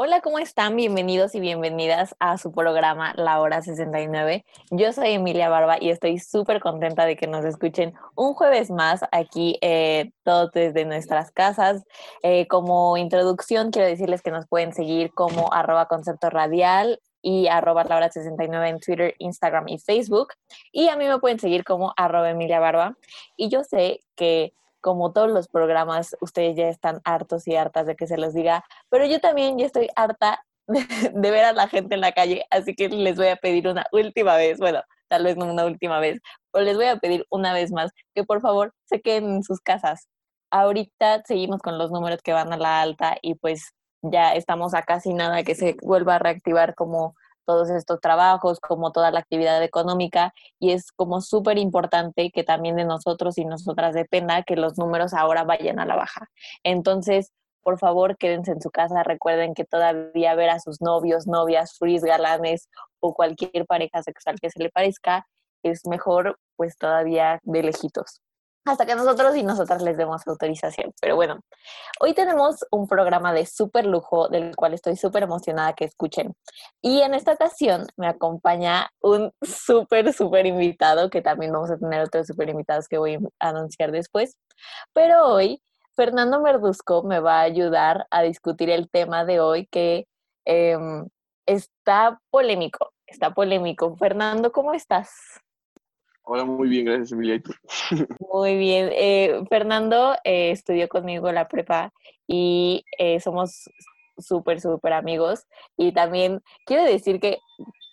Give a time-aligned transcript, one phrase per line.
[0.00, 0.76] Hola, ¿cómo están?
[0.76, 4.44] Bienvenidos y bienvenidas a su programa La Hora 69.
[4.70, 9.00] Yo soy Emilia Barba y estoy súper contenta de que nos escuchen un jueves más
[9.10, 11.82] aquí, eh, todos desde nuestras casas.
[12.22, 17.82] Eh, como introducción, quiero decirles que nos pueden seguir como arroba concepto radial y arroba
[17.82, 20.28] la hora 69 en Twitter, Instagram y Facebook.
[20.70, 22.96] Y a mí me pueden seguir como arroba Emilia Barba.
[23.36, 27.96] Y yo sé que como todos los programas, ustedes ya están hartos y hartas de
[27.96, 31.94] que se los diga, pero yo también ya estoy harta de, ver a la gente
[31.94, 35.36] en la calle, así que les voy a pedir una última vez, bueno, tal vez
[35.36, 36.20] no una última vez,
[36.52, 39.60] pero les voy a pedir una vez más que por favor se queden en sus
[39.60, 40.08] casas.
[40.50, 44.82] Ahorita seguimos con los números que van a la alta y pues ya estamos a
[44.82, 47.14] casi nada que se vuelva a reactivar como
[47.48, 52.76] todos estos trabajos, como toda la actividad económica, y es como súper importante que también
[52.76, 56.28] de nosotros y nosotras dependa que los números ahora vayan a la baja.
[56.62, 57.32] Entonces,
[57.62, 62.02] por favor, quédense en su casa, recuerden que todavía ver a sus novios, novias, fris,
[62.02, 62.68] galanes
[63.00, 65.26] o cualquier pareja sexual que se le parezca
[65.62, 68.20] es mejor pues todavía de lejitos
[68.68, 70.92] hasta que nosotros y nosotras les demos autorización.
[71.00, 71.40] Pero bueno,
[72.00, 76.34] hoy tenemos un programa de súper lujo del cual estoy súper emocionada que escuchen.
[76.82, 82.02] Y en esta ocasión me acompaña un súper, súper invitado, que también vamos a tener
[82.02, 84.36] otros súper invitados que voy a anunciar después.
[84.92, 85.62] Pero hoy
[85.96, 90.06] Fernando Merduzco me va a ayudar a discutir el tema de hoy que
[90.44, 91.08] em,
[91.46, 93.96] está polémico, está polémico.
[93.96, 95.10] Fernando, ¿cómo estás?
[96.30, 97.40] Hola, muy bien, gracias Emilia.
[98.30, 98.90] Muy bien.
[98.92, 101.90] Eh, Fernando eh, estudió conmigo la prepa
[102.26, 103.70] y eh, somos
[104.18, 105.46] súper, súper amigos.
[105.78, 107.38] Y también quiero decir que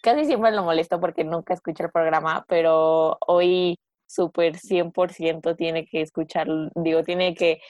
[0.03, 6.01] casi siempre lo molesto porque nunca escucha el programa, pero hoy súper 100% tiene que
[6.01, 7.61] escuchar, digo, tiene que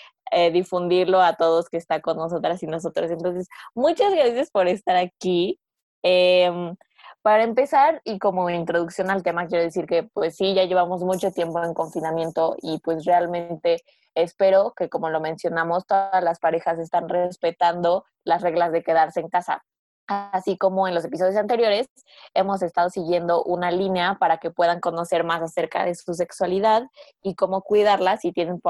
[0.52, 3.12] difundirlo a todos que está con nosotras y nosotros.
[3.12, 5.60] Entonces, muchas gracias por estar aquí.
[6.02, 6.76] Em,
[7.26, 11.32] para empezar, y como introducción al tema, quiero decir que pues sí, ya llevamos mucho
[11.32, 13.82] tiempo en confinamiento y pues realmente
[14.14, 19.30] espero que como lo mencionamos, todas las parejas están respetando las reglas de quedarse en
[19.30, 19.66] casa.
[20.06, 21.88] Así como en los episodios anteriores,
[22.36, 26.84] hemos estado siguiendo una línea para que puedan conocer más acerca de su sexualidad
[27.24, 28.62] y cómo cuidarla si tienen,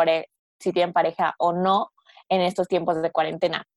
[0.61, 1.91] si tienen pareja o no
[2.29, 3.67] en estos tiempos de cuarentena.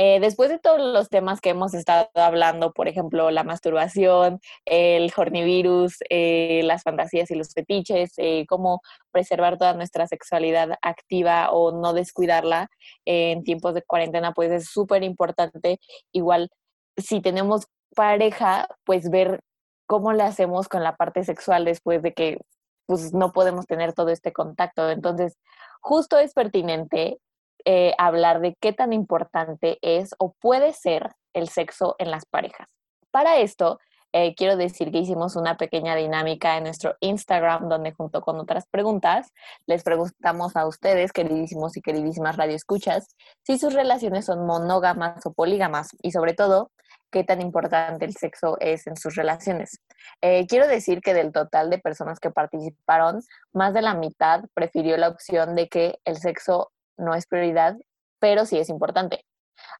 [0.00, 5.12] Eh, después de todos los temas que hemos estado hablando, por ejemplo, la masturbación, el
[5.16, 11.72] hornivirus, eh, las fantasías y los fetiches, eh, cómo preservar toda nuestra sexualidad activa o
[11.72, 12.68] no descuidarla
[13.04, 15.80] en tiempos de cuarentena, pues es súper importante.
[16.12, 16.48] Igual,
[16.96, 17.66] si tenemos
[17.96, 19.40] pareja, pues ver
[19.86, 22.38] cómo le hacemos con la parte sexual después de que
[22.86, 24.90] pues no podemos tener todo este contacto.
[24.90, 25.36] Entonces,
[25.80, 27.18] justo es pertinente
[27.64, 32.68] eh, hablar de qué tan importante es o puede ser el sexo en las parejas.
[33.10, 33.78] Para esto,
[34.12, 38.66] eh, quiero decir que hicimos una pequeña dinámica en nuestro Instagram, donde junto con otras
[38.66, 39.32] preguntas,
[39.66, 43.08] les preguntamos a ustedes, queridísimos y queridísimas radioescuchas,
[43.46, 46.70] si sus relaciones son monógamas o polígamas y sobre todo,
[47.10, 49.80] qué tan importante el sexo es en sus relaciones.
[50.22, 53.20] Eh, quiero decir que del total de personas que participaron,
[53.52, 57.76] más de la mitad prefirió la opción de que el sexo no es prioridad,
[58.18, 59.24] pero sí es importante.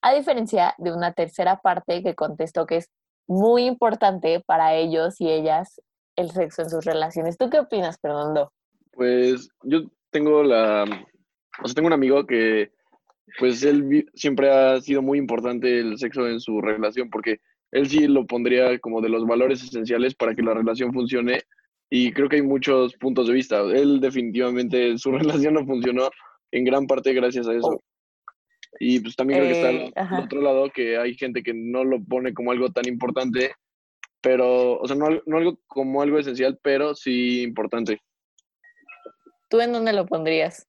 [0.02, 2.90] A diferencia de una tercera parte que contestó que es
[3.26, 5.80] muy importante para ellos y ellas
[6.16, 7.36] el sexo en sus relaciones.
[7.36, 8.52] ¿Tú qué opinas, Fernando?
[8.92, 10.84] Pues yo tengo la,
[11.62, 12.72] o sea, tengo un amigo que,
[13.38, 17.40] pues él siempre ha sido muy importante el sexo en su relación porque
[17.70, 21.42] él sí lo pondría como de los valores esenciales para que la relación funcione
[21.90, 23.60] y creo que hay muchos puntos de vista.
[23.60, 26.10] Él definitivamente su relación no funcionó
[26.50, 27.68] en gran parte gracias a eso.
[27.68, 27.82] Oh.
[28.80, 29.68] Y pues también creo que está
[30.02, 33.52] al, eh, otro lado que hay gente que no lo pone como algo tan importante,
[34.20, 38.00] pero, o sea, no, algo como algo esencial, pero sí importante.
[39.48, 40.66] ¿Tú en dónde lo pondrías?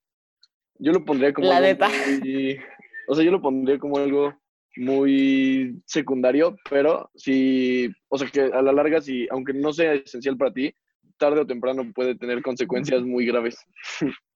[0.78, 1.86] Yo lo pondría como La algo
[2.22, 2.58] muy,
[3.06, 4.34] o sea, yo lo pondría como algo
[4.76, 10.36] muy secundario, pero sí, o sea, que a la larga, sí, aunque no sea esencial
[10.38, 10.72] para ti,
[11.18, 13.58] tarde o temprano puede tener consecuencias muy graves.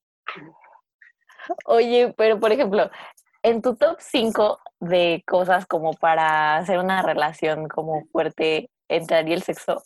[1.67, 2.91] Oye, pero por ejemplo,
[3.43, 9.43] en tu top 5 de cosas como para hacer una relación como fuerte, ¿entraría el
[9.43, 9.83] sexo?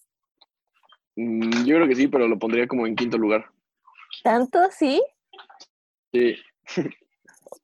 [1.17, 3.47] Mm, yo creo que sí, pero lo pondría como en quinto lugar.
[4.23, 5.03] ¿Tanto sí?
[6.13, 6.37] Sí.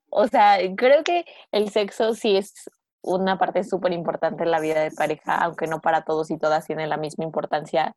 [0.09, 2.69] O sea, creo que el sexo sí es
[3.01, 6.65] una parte súper importante en la vida de pareja, aunque no para todos y todas
[6.65, 7.95] tiene la misma importancia.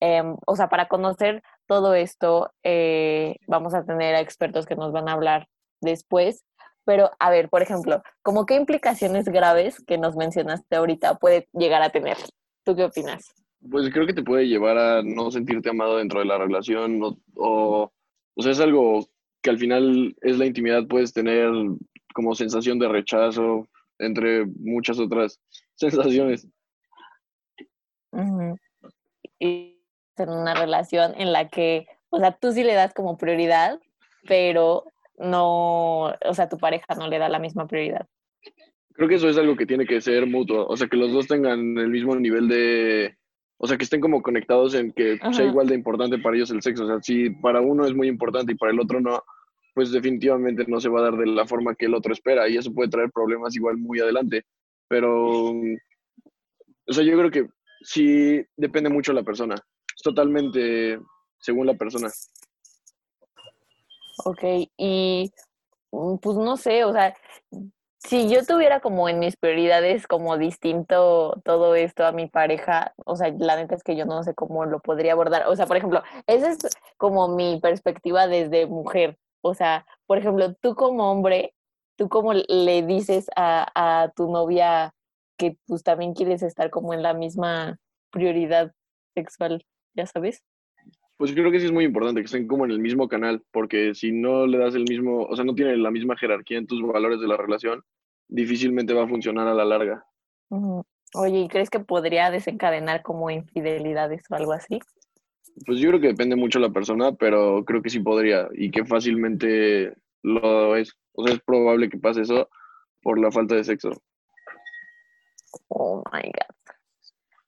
[0.00, 4.92] Em, o sea, para conocer todo esto, eh, vamos a tener a expertos que nos
[4.92, 5.48] van a hablar
[5.80, 6.44] después.
[6.84, 11.82] Pero, a ver, por ejemplo, ¿cómo qué implicaciones graves que nos mencionaste ahorita puede llegar
[11.82, 12.16] a tener?
[12.64, 13.34] ¿Tú qué opinas?
[13.68, 17.18] Pues creo que te puede llevar a no sentirte amado dentro de la relación o,
[17.34, 17.92] o,
[18.34, 19.04] o sea, es algo
[19.42, 21.50] que al final es la intimidad, puedes tener
[22.14, 23.66] como sensación de rechazo,
[23.98, 25.40] entre muchas otras
[25.74, 26.48] sensaciones.
[29.38, 29.75] Y
[30.22, 33.80] en una relación en la que, o sea, tú sí le das como prioridad,
[34.26, 34.84] pero
[35.18, 38.06] no, o sea, tu pareja no le da la misma prioridad.
[38.92, 41.26] Creo que eso es algo que tiene que ser mutuo, o sea, que los dos
[41.26, 43.16] tengan el mismo nivel de,
[43.58, 46.62] o sea, que estén como conectados en que sea igual de importante para ellos el
[46.62, 49.22] sexo, o sea, si para uno es muy importante y para el otro no,
[49.74, 52.56] pues definitivamente no se va a dar de la forma que el otro espera y
[52.56, 54.44] eso puede traer problemas igual muy adelante.
[54.88, 57.48] Pero, o sea, yo creo que
[57.82, 59.56] sí depende mucho de la persona.
[59.96, 61.00] Es totalmente
[61.40, 62.08] según la persona.
[64.24, 64.42] Ok,
[64.76, 65.32] y
[65.92, 67.14] mm, pues no sé, o sea,
[68.06, 73.16] si yo tuviera como en mis prioridades como distinto todo esto a mi pareja, o
[73.16, 75.46] sea, la neta es que yo no sé cómo lo podría abordar.
[75.48, 76.58] O sea, por ejemplo, esa es
[76.96, 79.18] como mi perspectiva desde mujer.
[79.42, 81.54] O sea, por ejemplo, tú como hombre,
[81.96, 84.94] tú como le dices a, tu novia
[85.36, 87.78] que pues también quieres estar como en la misma
[88.10, 88.72] prioridad
[89.14, 89.64] sexual,
[89.96, 90.44] ya sabes.
[91.16, 93.94] Pues creo que sí es muy importante que estén como en el mismo canal, porque
[93.94, 96.82] si no le das el mismo, o sea, no tiene la misma jerarquía en tus
[96.82, 97.82] valores de la relación,
[98.28, 100.04] difícilmente va a funcionar a la larga.
[101.14, 104.78] Oye, ¿y crees que podría desencadenar como infidelidades o algo así?
[105.64, 108.70] Pues yo creo que depende mucho de la persona, pero creo que sí podría y
[108.70, 110.92] que fácilmente lo es.
[111.12, 112.50] O sea, es probable que pase eso
[113.00, 113.90] por la falta de sexo.
[115.68, 116.74] Oh my God.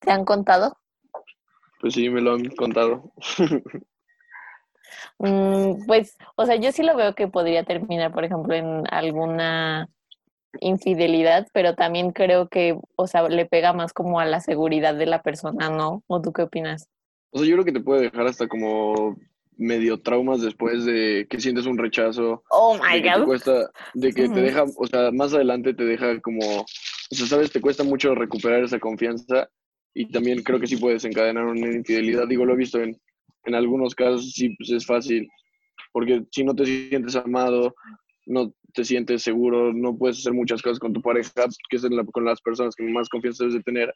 [0.00, 0.78] ¿Te han contado?
[1.80, 3.12] Pues sí, me lo han contado.
[5.19, 9.88] Mm, pues, o sea, yo sí lo veo que podría terminar, por ejemplo, en alguna
[10.60, 15.06] infidelidad, pero también creo que, o sea, le pega más como a la seguridad de
[15.06, 16.02] la persona, ¿no?
[16.06, 16.88] ¿O tú qué opinas?
[17.30, 19.16] O sea, yo creo que te puede dejar hasta como
[19.56, 22.44] medio traumas después de que sientes un rechazo.
[22.50, 23.20] Oh my de God.
[23.20, 27.26] Que cuesta, de que te deja, o sea, más adelante te deja como, o sea,
[27.26, 29.48] sabes, te cuesta mucho recuperar esa confianza
[29.94, 32.26] y también creo que sí puedes encadenar una infidelidad.
[32.29, 33.00] Digo, lo he visto en,
[33.44, 35.29] en algunos casos, sí, pues es fácil,
[35.93, 37.75] porque si no te sientes amado,
[38.26, 42.25] no te sientes seguro, no puedes hacer muchas cosas con tu pareja, que es con
[42.25, 43.93] las personas que más confianza debes de tener,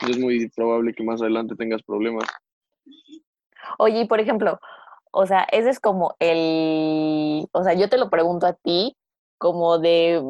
[0.00, 2.24] pues es muy probable que más adelante tengas problemas.
[3.78, 4.58] Oye, por ejemplo,
[5.10, 8.96] o sea, ese es como el, o sea, yo te lo pregunto a ti
[9.38, 10.22] como de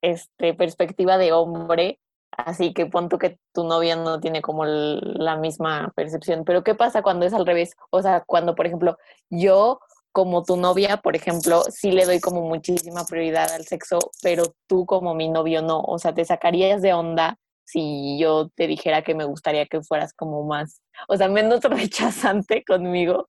[0.00, 1.98] este perspectiva de hombre,
[2.38, 6.74] así que pon tú que tu novia no tiene como la misma percepción, pero ¿qué
[6.74, 7.74] pasa cuando es al revés?
[7.90, 8.96] O sea, cuando por ejemplo,
[9.28, 9.80] yo
[10.12, 14.86] como tu novia, por ejemplo, sí le doy como muchísima prioridad al sexo, pero tú
[14.86, 19.14] como mi novio no, o sea, te sacarías de onda si yo te dijera que
[19.14, 23.28] me gustaría que fueras como más, o sea, menos rechazante conmigo?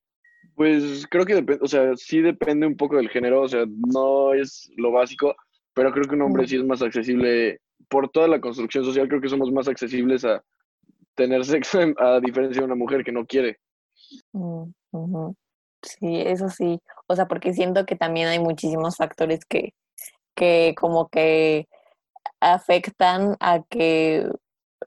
[0.55, 4.33] Pues creo que depende, o sea, sí depende un poco del género, o sea, no
[4.33, 5.35] es lo básico,
[5.73, 9.21] pero creo que un hombre sí es más accesible, por toda la construcción social, creo
[9.21, 10.43] que somos más accesibles a
[11.15, 13.59] tener sexo a diferencia de una mujer que no quiere.
[14.33, 14.71] Mm,
[15.81, 19.73] sí, eso sí, o sea, porque siento que también hay muchísimos factores que,
[20.35, 21.67] que como que
[22.39, 24.29] afectan a que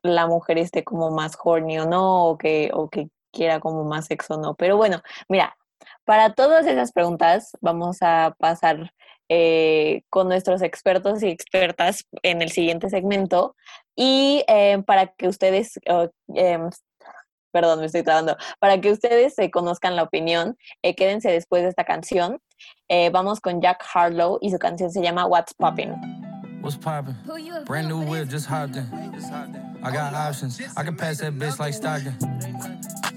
[0.03, 4.07] la mujer esté como más horny o no, o que, o que quiera como más
[4.07, 4.55] sexo o no.
[4.55, 5.57] Pero bueno, mira,
[6.05, 8.93] para todas esas preguntas vamos a pasar
[9.35, 13.57] eh, con nuestros expertos y expertas en el siguiente segmento
[13.97, 15.81] y eh, para que ustedes,
[16.35, 16.69] em,
[17.51, 21.71] perdón, me estoy trabando, para que ustedes se conozcan la opinión, eh, quédense después de
[21.71, 22.41] esta canción.
[23.11, 25.95] vamos con Jack Harlow y su canción se llama What's Poppin'.
[26.61, 27.17] What's poppin'?
[27.65, 28.87] Brand new whip, just hopped in.
[29.83, 30.61] I got options.
[30.77, 32.19] I can pass that bitch like Stockton.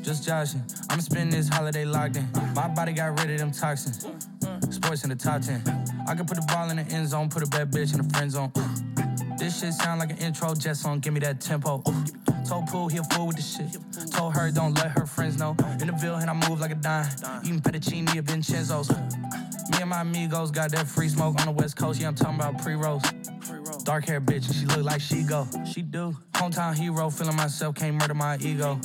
[0.06, 0.62] Just joshing.
[0.92, 2.30] I'ma spend this holiday locked in.
[2.54, 4.06] My body got rid of them toxins.
[4.70, 5.64] Sports in the top 10.
[6.08, 8.14] I can put the ball in the end zone, put a bad bitch in the
[8.14, 8.52] friend zone.
[9.38, 11.84] This shit sound like an intro jet song, give me that tempo.
[12.48, 13.78] Told Pooh he a fool with the shit.
[14.12, 15.56] Told her don't let her friends know.
[15.82, 17.10] In the Ville and I move like a dime.
[17.44, 18.90] Eating fettuccine at Vincenzo's.
[18.90, 22.00] Me and my amigos got that free smoke on the west coast.
[22.00, 23.04] Yeah, I'm talking about pre-rolls.
[23.84, 25.48] Dark hair bitch, and she look like she go.
[25.72, 26.16] She do.
[26.34, 28.80] Hometown hero, feeling myself, can't murder my ego.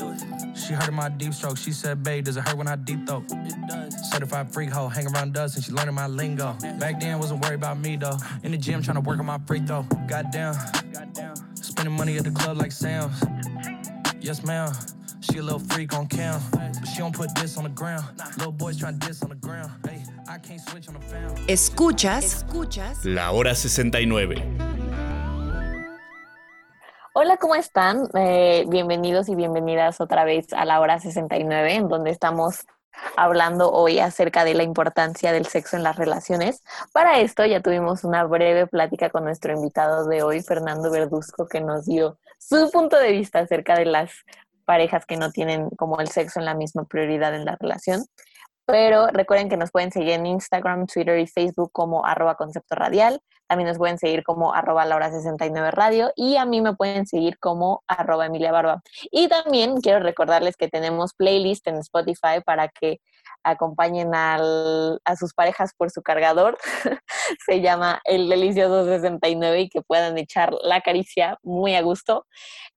[0.54, 1.56] She heard of my deep stroke.
[1.56, 3.24] She said, babe, does it hurt when I deep throat?
[3.30, 4.10] It does.
[4.10, 6.54] Certified freak hoe, hang around us and she learning my lingo.
[6.78, 8.18] Back then, wasn't worried about me though.
[8.42, 9.82] In the gym, trying to work on my free throw.
[10.06, 10.39] Goddamn.
[11.54, 13.22] Spending money at the club like Sam's.
[14.20, 14.72] Yes, ma'am.
[15.20, 18.04] She a little freak on cam, but she don't put this on the ground.
[18.38, 19.70] Little boys trying to diss on the ground.
[19.86, 21.34] Hey, I can't switch on the fam.
[21.46, 24.42] Escuchas, escuchas La Hora 69.
[27.12, 28.08] Hola, ¿cómo están?
[28.14, 32.64] Eh, bienvenidos y bienvenidas otra vez a la hora 69, en donde estamos
[33.16, 36.62] hablando hoy acerca de la importancia del sexo en las relaciones.
[36.92, 41.60] Para esto ya tuvimos una breve plática con nuestro invitado de hoy, Fernando Verduzco, que
[41.60, 44.10] nos dio su punto de vista acerca de las
[44.64, 48.04] parejas que no tienen como el sexo en la misma prioridad en la relación.
[48.66, 53.20] Pero recuerden que nos pueden seguir en Instagram, Twitter y Facebook como arroba concepto radial.
[53.50, 57.36] También nos pueden seguir como arroba laura 69 radio y a mí me pueden seguir
[57.40, 58.80] como arroba Emilia Barba.
[59.10, 63.00] Y también quiero recordarles que tenemos playlist en Spotify para que
[63.42, 64.38] acompañen a
[65.18, 66.58] sus parejas por su cargador.
[67.44, 72.26] Se llama El Delicioso 69 y que puedan echar la caricia muy a gusto.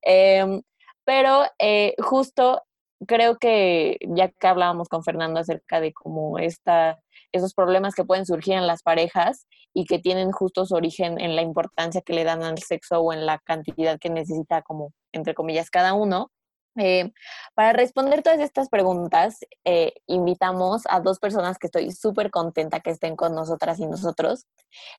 [0.01, 0.59] Eh,
[1.05, 2.63] pero eh, justo
[3.05, 6.99] creo que ya que hablábamos con Fernando acerca de cómo esta,
[7.33, 11.35] esos problemas que pueden surgir en las parejas y que tienen justo su origen en
[11.35, 15.33] la importancia que le dan al sexo o en la cantidad que necesita como, entre
[15.33, 16.31] comillas, cada uno,
[16.75, 17.11] eh,
[17.53, 22.89] para responder todas estas preguntas, eh, invitamos a dos personas que estoy súper contenta que
[22.89, 24.47] estén con nosotras y nosotros.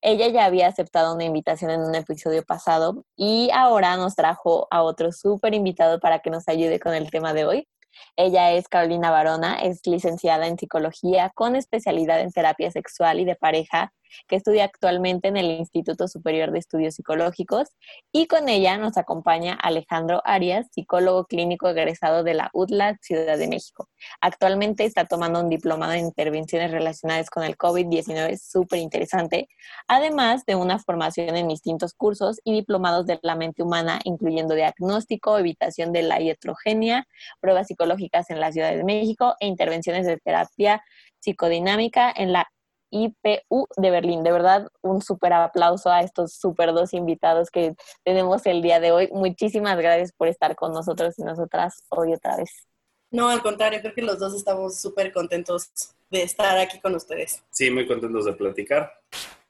[0.00, 4.82] Ella ya había aceptado una invitación en un episodio pasado y ahora nos trajo a
[4.82, 7.68] otro súper invitado para que nos ayude con el tema de hoy.
[8.16, 13.36] Ella es Carolina Barona, es licenciada en psicología con especialidad en terapia sexual y de
[13.36, 13.92] pareja
[14.26, 17.68] que estudia actualmente en el Instituto Superior de Estudios Psicológicos,
[18.12, 23.48] y con ella nos acompaña Alejandro Arias, psicólogo clínico egresado de la UDLA Ciudad de
[23.48, 23.88] México.
[24.20, 29.48] Actualmente está tomando un diplomado en intervenciones relacionadas con el COVID-19 súper interesante,
[29.88, 35.38] además de una formación en distintos cursos y diplomados de la mente humana, incluyendo diagnóstico,
[35.38, 37.06] evitación de la heterogenia,
[37.40, 40.82] pruebas psicológicas en la Ciudad de México e intervenciones de terapia
[41.20, 42.46] psicodinámica en la
[42.94, 44.22] IPU de Berlín.
[44.22, 47.74] De verdad, un súper aplauso a estos súper dos invitados que
[48.04, 49.08] tenemos el día de hoy.
[49.12, 52.50] Muchísimas gracias por estar con nosotros y nosotras hoy otra vez.
[53.10, 55.70] No, al contrario, creo que los dos estamos súper contentos
[56.10, 57.42] de estar aquí con ustedes.
[57.50, 58.92] Sí, muy contentos de platicar.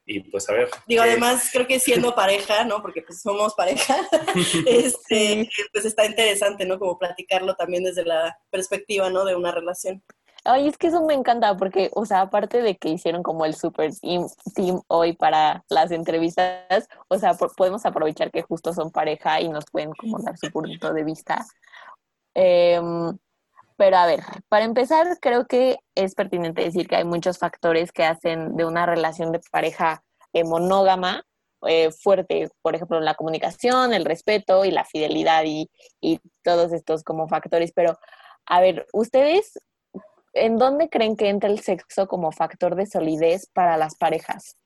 [0.07, 0.69] Y pues a ver.
[0.87, 2.83] Digo, además, creo que siendo pareja, ¿no?
[2.83, 3.97] Porque pues somos pareja,
[4.67, 6.79] este, pues está interesante, ¿no?
[6.79, 9.25] Como platicarlo también desde la perspectiva, ¿no?
[9.25, 10.03] De una relación.
[10.47, 13.55] Ay, es que eso me encanta porque, o sea, aparte de que hicieron como el
[13.55, 13.93] super
[14.55, 19.65] team hoy para las entrevistas, o sea, podemos aprovechar que justo son pareja y nos
[19.73, 21.47] pueden como dar su punto de vista.
[22.35, 23.17] Em,
[23.77, 28.05] pero a ver, para empezar, creo que es pertinente decir que hay muchos factores que
[28.05, 31.25] hacen de una relación de pareja eh, monógama
[31.67, 35.71] eh, fuerte, por ejemplo, la comunicación, el respeto y la fidelidad y,
[36.03, 37.73] y todos estos como factores.
[37.75, 37.99] Pero,
[38.47, 39.59] a ver, ustedes
[40.35, 44.57] ¿en dónde creen que entra el sexo como factor de solidez para las parejas?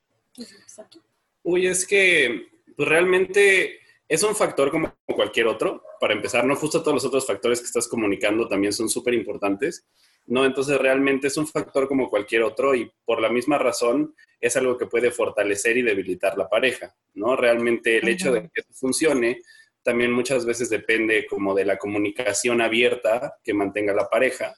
[1.43, 5.83] Uy, es que pues, realmente es un factor como cualquier otro.
[6.01, 9.87] Para empezar, no justo todos los otros factores que estás comunicando también son súper importantes.
[10.27, 14.57] No, entonces realmente es un factor como cualquier otro y por la misma razón es
[14.57, 17.35] algo que puede fortalecer y debilitar la pareja, ¿no?
[17.35, 19.41] Realmente el hecho de que funcione
[19.83, 24.55] también muchas veces depende como de la comunicación abierta que mantenga la pareja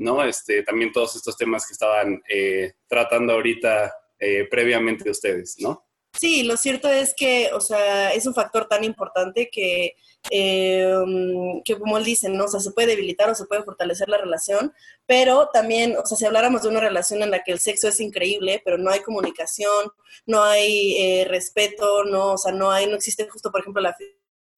[0.00, 0.24] ¿no?
[0.24, 5.86] Este, también todos estos temas que estaban eh, tratando ahorita eh, previamente ustedes, ¿no?
[6.18, 9.94] Sí, lo cierto es que, o sea, es un factor tan importante que,
[10.30, 12.46] em, que como él dice, ¿no?
[12.46, 14.72] O sea, se puede debilitar o se puede fortalecer la relación,
[15.06, 18.00] pero también, o sea, si habláramos de una relación en la que el sexo es
[18.00, 19.92] increíble, pero no hay comunicación,
[20.26, 23.96] no hay eh, respeto, no, o sea, no hay, no existe justo, por ejemplo, la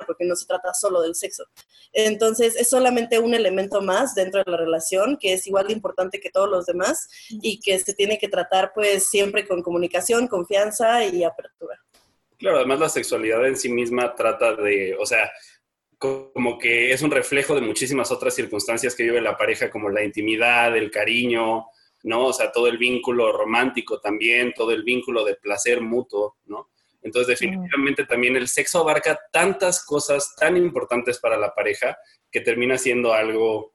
[0.06, 1.44] porque no se trata solo del sexo.
[1.92, 6.21] Entonces, es solamente un elemento más dentro de la relación que es igual de importante
[6.21, 11.04] que todos los demás y que se tiene que tratar pues siempre con comunicación, confianza
[11.04, 11.80] y apertura.
[12.38, 15.30] Claro, además la sexualidad en sí misma trata de, o sea,
[15.99, 20.02] como que es un reflejo de muchísimas otras circunstancias que vive la pareja, como la
[20.02, 21.66] intimidad, el cariño,
[22.02, 22.26] ¿no?
[22.26, 26.71] O sea, todo el vínculo romántico también, todo el vínculo de placer mutuo, ¿no?
[27.02, 31.99] Entonces, definitivamente también el sexo abarca tantas cosas tan importantes para la pareja
[32.30, 33.75] que termina siendo algo,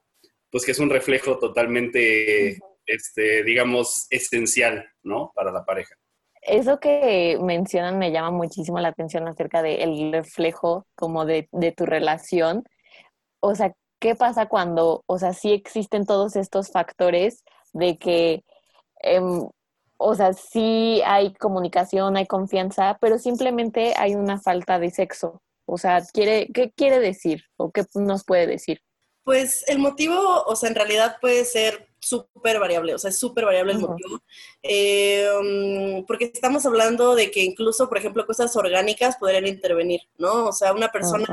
[0.50, 5.30] pues que es un reflejo totalmente, este, digamos, esencial, ¿no?
[5.34, 5.94] Para la pareja.
[6.40, 11.84] Eso que mencionan me llama muchísimo la atención acerca del reflejo como de, de tu
[11.84, 12.64] relación.
[13.40, 18.44] O sea, ¿qué pasa cuando, o sea, sí existen todos estos factores de que
[19.02, 19.48] em,
[19.98, 25.42] o sea, sí hay comunicación, hay confianza, pero simplemente hay una falta de sexo.
[25.66, 28.80] O sea, quiere, ¿qué quiere decir o qué nos puede decir?
[29.24, 33.44] Pues el motivo, o sea, en realidad puede ser súper variable, o sea, es súper
[33.44, 34.22] variable el motivo,
[34.62, 40.46] eh, porque estamos hablando de que incluso, por ejemplo, cosas orgánicas podrían intervenir, ¿no?
[40.46, 41.26] O sea, una persona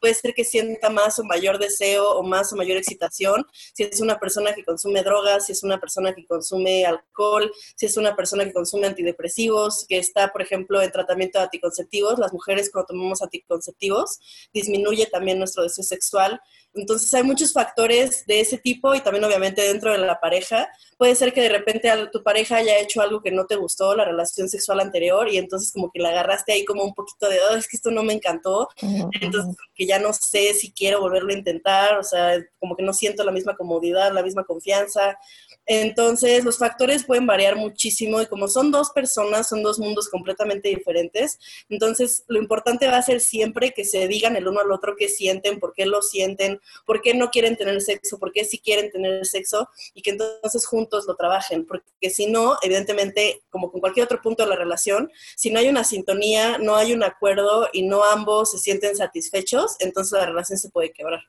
[0.00, 4.00] puede ser que sienta más o mayor deseo o más o mayor excitación, si es
[4.00, 8.14] una persona que consume drogas, si es una persona que consume alcohol, si es una
[8.14, 12.88] persona que consume antidepresivos, que está, por ejemplo, en tratamiento de anticonceptivos, las mujeres cuando
[12.88, 14.18] tomamos anticonceptivos
[14.52, 16.40] disminuye también nuestro deseo sexual,
[16.74, 20.68] entonces hay muchos factores de ese tipo y también obviamente dentro de la pareja.
[20.96, 24.04] Puede ser que de repente tu pareja haya hecho algo que no te gustó, la
[24.04, 27.54] relación sexual anterior, y entonces como que la agarraste ahí como un poquito de, oh,
[27.56, 28.68] es que esto no me encantó,
[29.20, 32.92] entonces que ya no sé si quiero volverlo a intentar, o sea, como que no
[32.92, 35.18] siento la misma comodidad, la misma confianza.
[35.70, 40.70] Entonces, los factores pueden variar muchísimo y como son dos personas, son dos mundos completamente
[40.70, 41.38] diferentes.
[41.68, 45.08] Entonces, lo importante va a ser siempre que se digan el uno al otro qué
[45.08, 48.90] sienten, por qué lo sienten, por qué no quieren tener sexo, por qué sí quieren
[48.90, 51.66] tener sexo y que entonces juntos lo trabajen.
[51.66, 55.68] Porque si no, evidentemente, como con cualquier otro punto de la relación, si no hay
[55.68, 60.58] una sintonía, no hay un acuerdo y no ambos se sienten satisfechos, entonces la relación
[60.58, 61.20] se puede quebrar.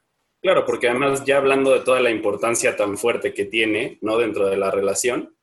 [0.41, 4.17] Claro, porque además ya hablando de toda la importancia tan fuerte que tiene, ¿no?
[4.17, 5.35] Dentro de la relación,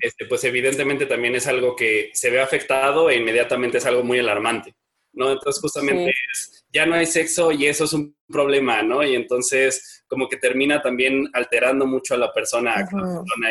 [0.00, 4.18] este, pues evidentemente también es algo que se ve afectado e inmediatamente es algo muy
[4.18, 4.74] alarmante,
[5.12, 5.30] ¿no?
[5.30, 6.12] Entonces justamente
[6.72, 9.02] ya no hay sexo y eso es un problema, ¿no?
[9.04, 12.88] Y entonces como que termina también alterando mucho a la persona,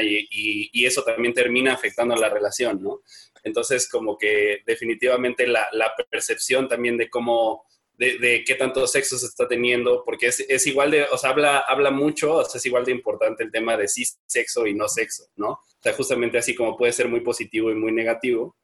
[0.03, 3.01] y, y, eso también termina afectando a la relación, ¿no?
[3.43, 7.65] Entonces como que definitivamente la, la percepción también de cómo
[7.99, 11.91] de, qué tanto sexo se está teniendo, porque es, igual de, o sea, habla, habla
[11.91, 15.25] mucho, o sea, es igual de importante el tema de sí sexo y no sexo,
[15.35, 15.49] ¿no?
[15.49, 18.55] O sea, justamente así como puede ser muy positivo y muy negativo,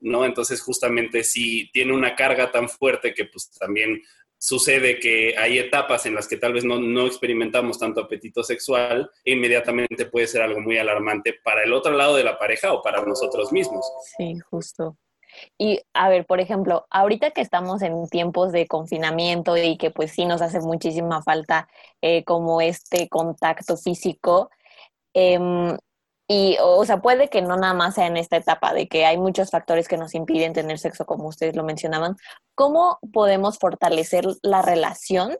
[0.00, 0.26] ¿no?
[0.26, 4.02] Entonces, justamente si tiene una carga tan fuerte que pues también
[4.36, 9.10] sucede que hay etapas en las que tal vez no, no, experimentamos tanto apetito sexual
[9.24, 12.82] e inmediatamente puede ser algo muy alarmante para el otro lado de la pareja o
[12.82, 13.86] para nosotros mismos.
[14.18, 14.98] Sí, justo.
[15.58, 20.12] Y a ver, por ejemplo, ahorita que estamos en tiempos de confinamiento y que pues
[20.12, 21.68] sí nos hace muchísima falta
[22.02, 24.50] eh, como este contacto físico,
[25.14, 25.76] em,
[26.28, 29.18] y o sea, puede que no nada más sea en esta etapa de que hay
[29.18, 32.16] muchos factores que nos impiden tener sexo, como ustedes lo mencionaban,
[32.54, 35.36] ¿cómo podemos fortalecer la relación?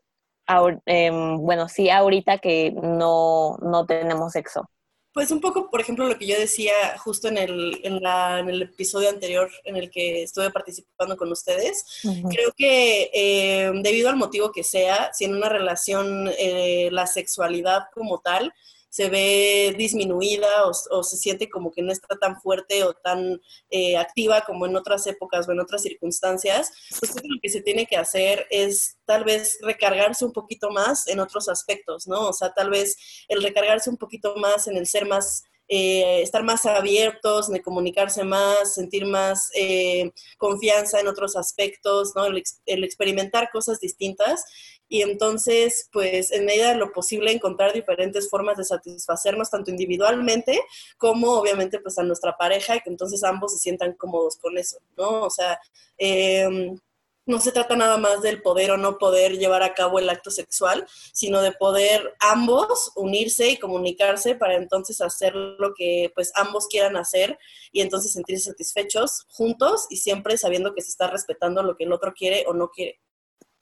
[0.86, 4.68] Em, bueno, sí, ahorita que no, no tenemos sexo.
[5.12, 8.48] Pues un poco, por ejemplo, lo que yo decía justo en el, en la, en
[8.48, 11.84] el episodio anterior en el que estuve participando con ustedes,
[12.30, 17.82] creo que eh, debido al motivo que sea, si en una relación eh, la sexualidad
[17.92, 18.54] como tal
[18.92, 23.96] se ve disminuida o, se siente como que no está tan fuerte o tan eh,
[23.96, 27.96] activa como en otras épocas o en otras circunstancias, pues lo que se tiene que
[27.96, 32.28] hacer es tal vez recargarse un poquito más en otros aspectos, ¿no?
[32.28, 35.42] O sea, tal vez el recargarse un poquito más en el ser más
[35.74, 42.26] eh, estar más abiertos, de comunicarse más, sentir más eh, confianza en otros aspectos, ¿no?
[42.26, 44.44] El, el, experimentar cosas distintas
[44.92, 50.60] y entonces, pues en medida de lo posible encontrar diferentes formas de satisfacernos tanto individualmente
[50.98, 54.76] como obviamente pues a nuestra pareja y que entonces ambos se sientan cómodos con eso,
[54.98, 55.22] ¿no?
[55.22, 55.58] O sea,
[55.96, 56.76] eh,
[57.24, 60.30] no se trata nada más del poder o no poder llevar a cabo el acto
[60.30, 66.66] sexual, sino de poder ambos unirse y comunicarse para entonces hacer lo que pues ambos
[66.66, 67.38] quieran hacer
[67.72, 71.94] y entonces sentirse satisfechos juntos y siempre sabiendo que se está respetando lo que el
[71.94, 73.00] otro quiere o no quiere.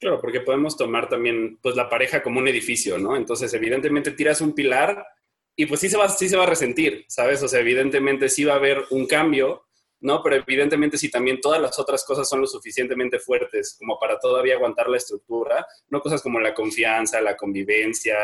[0.00, 3.16] Claro, porque podemos tomar también pues la pareja como un edificio, ¿no?
[3.16, 5.06] Entonces, evidentemente tiras un pilar
[5.54, 7.42] y pues sí se va, sí se va a resentir, ¿sabes?
[7.42, 9.66] O sea, evidentemente sí va a haber un cambio,
[10.00, 10.22] ¿no?
[10.22, 14.54] Pero evidentemente si también todas las otras cosas son lo suficientemente fuertes como para todavía
[14.54, 18.16] aguantar la estructura, no cosas como la confianza, la convivencia,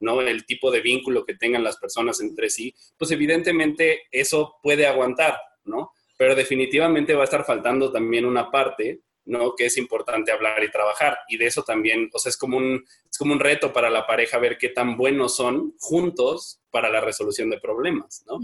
[0.00, 0.20] ¿no?
[0.20, 5.38] El tipo de vínculo que tengan las personas entre sí, pues evidentemente eso puede aguantar,
[5.64, 5.92] ¿no?
[6.18, 9.54] Pero definitivamente va a estar faltando también una parte, ¿no?
[9.54, 11.18] Que es importante hablar y trabajar.
[11.28, 14.06] Y de eso también, o sea, es como un, es como un reto para la
[14.06, 18.40] pareja ver qué tan buenos son juntos para la resolución de problemas, ¿no?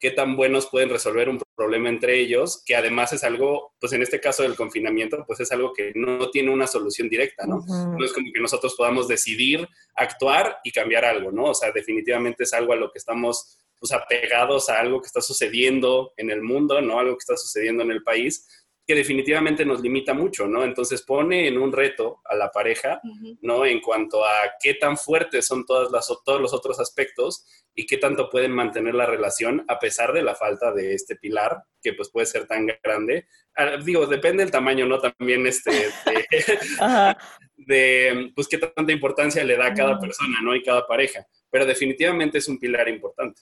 [0.00, 4.00] qué tan buenos pueden resolver un problema entre ellos, que además es algo, pues en
[4.00, 7.62] este caso del confinamiento, pues es algo que no tiene una solución directa, ¿no?
[7.68, 11.44] No es como que nosotros podamos decidir actuar y cambiar algo, ¿no?
[11.44, 15.20] O sea, definitivamente es algo a lo que estamos pues apegados a algo que está
[15.20, 16.98] sucediendo en el mundo, ¿no?
[16.98, 18.46] Algo que está sucediendo en el país.
[18.90, 20.64] Que definitivamente nos limita mucho, ¿no?
[20.64, 23.00] Entonces pone en un reto a la pareja,
[23.40, 23.64] ¿no?
[23.64, 27.98] En cuanto a qué tan fuertes son todas las, todos los otros aspectos y qué
[27.98, 32.10] tanto pueden mantener la relación a pesar de la falta de este pilar, que pues
[32.10, 33.28] puede ser tan grande.
[33.56, 34.98] Ah, digo, depende del tamaño, ¿no?
[34.98, 35.70] También este,
[37.68, 40.52] de, pues qué tanta importancia le da a cada persona, ¿no?
[40.56, 41.24] Y cada pareja.
[41.48, 43.40] Pero definitivamente es un pilar importante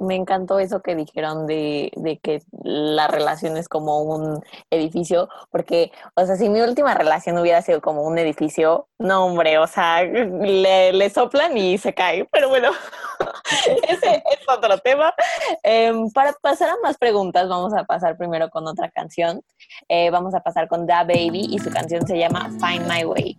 [0.00, 5.92] me encantó eso que dijeron de, de, que la relación es como un edificio, porque,
[6.14, 10.02] o sea, si mi última relación hubiera sido como un edificio, no, hombre, o sea,
[10.02, 12.70] le, le soplan y se cae, pero bueno,
[13.88, 15.14] ese es otro tema.
[15.62, 19.42] Em, para pasar a más preguntas, vamos a pasar primero con otra canción.
[19.88, 23.38] Eh, vamos a pasar con Da Baby y su canción se llama Find My Way.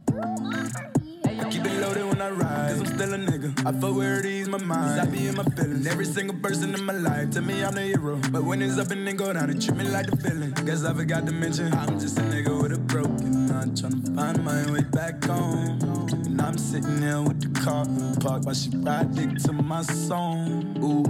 [3.00, 3.66] Still a nigga.
[3.66, 5.00] I fuck where it ease my mind.
[5.00, 5.88] I be in my feelings.
[5.88, 8.20] Every single person in my life tell me I'm the hero.
[8.32, 10.54] But when it's up and then go down, they treat me like the villain.
[10.66, 13.78] Guess I forgot to mention I'm just a nigga with a broken heart.
[13.78, 15.89] Trying to find my way back home.
[16.50, 17.86] And I'm sitting here with the car
[18.22, 20.74] parked while she ride dick to my song.
[20.82, 21.06] Ooh,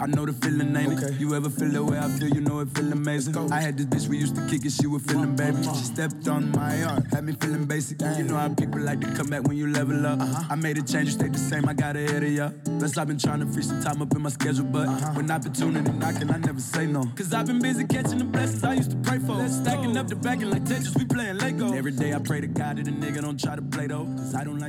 [0.00, 1.12] I know the feeling, ain't okay.
[1.12, 1.20] it?
[1.20, 2.28] You ever feel the way I feel?
[2.28, 3.36] You know it feel amazing.
[3.50, 5.60] I had this bitch we used to kick it, she was feeling baby.
[5.62, 8.00] She stepped on my arm, had me feeling basic.
[8.00, 10.20] You know how people like to come back when you level up.
[10.20, 10.44] Uh-huh.
[10.50, 12.50] I made a change you stayed the same, I got ahead of ya.
[12.78, 15.14] Plus, I've been trying to free some time up in my schedule, but uh-huh.
[15.14, 17.10] when opportunity knocking, I never say no.
[17.16, 19.34] Cause I've been busy catching the blessings I used to pray for.
[19.34, 21.72] Let's stacking up the backing like Tetris, we playing Lego.
[21.72, 24.04] Every day I pray to God that a nigga don't try to play though.
[24.16, 24.59] Cause I don't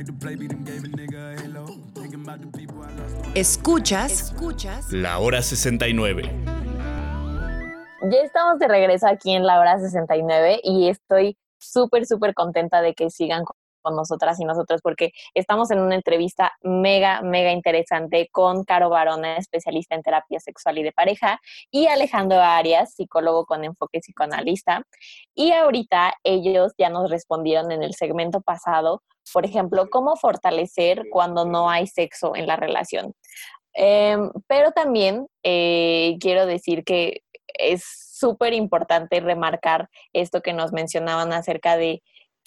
[1.48, 1.92] lost.
[3.34, 4.92] Escuchas, escuchas.
[4.92, 6.22] La hora 69.
[8.10, 12.94] Ya estamos de regreso aquí en la hora 69 y estoy súper, súper contenta de
[12.94, 13.44] que sigan
[13.82, 19.36] con nosotras y nosotros porque estamos en una entrevista mega, mega interesante con Caro Barona,
[19.36, 24.82] especialista en terapia sexual y de pareja, y Alejandro Arias, psicólogo con enfoque psicoanalista.
[25.34, 31.44] Y ahorita ellos ya nos respondieron en el segmento pasado, por ejemplo, cómo fortalecer cuando
[31.44, 33.14] no hay sexo en la relación.
[33.74, 41.32] Em, pero también eh, quiero decir que es súper importante remarcar esto que nos mencionaban
[41.32, 42.02] acerca de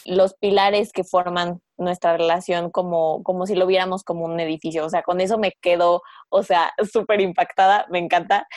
[0.06, 4.86] los pilares que forman nuestra relación como, como si lo viéramos como un edificio.
[4.86, 8.48] O sea, con eso me quedo, o sea, súper impactada, me encanta.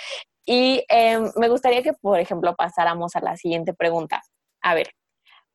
[0.46, 4.22] Y em, me gustaría que, por ejemplo, pasáramos a la siguiente pregunta.
[4.62, 4.88] A ver,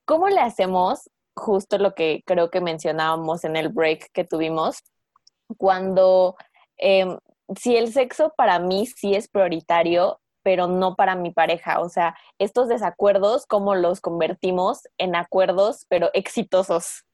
[0.06, 4.84] ¿cómo le hacemos justo lo que creo que mencionábamos en el break que tuvimos
[5.58, 6.36] cuando
[6.78, 7.18] em,
[7.58, 11.80] si el sexo para mí sí es prioritario, pero no para mi pareja.
[11.80, 17.06] O sea, estos desacuerdos, ¿cómo los convertimos en acuerdos, pero exitosos?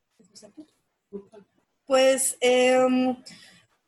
[1.85, 2.85] Pues eh,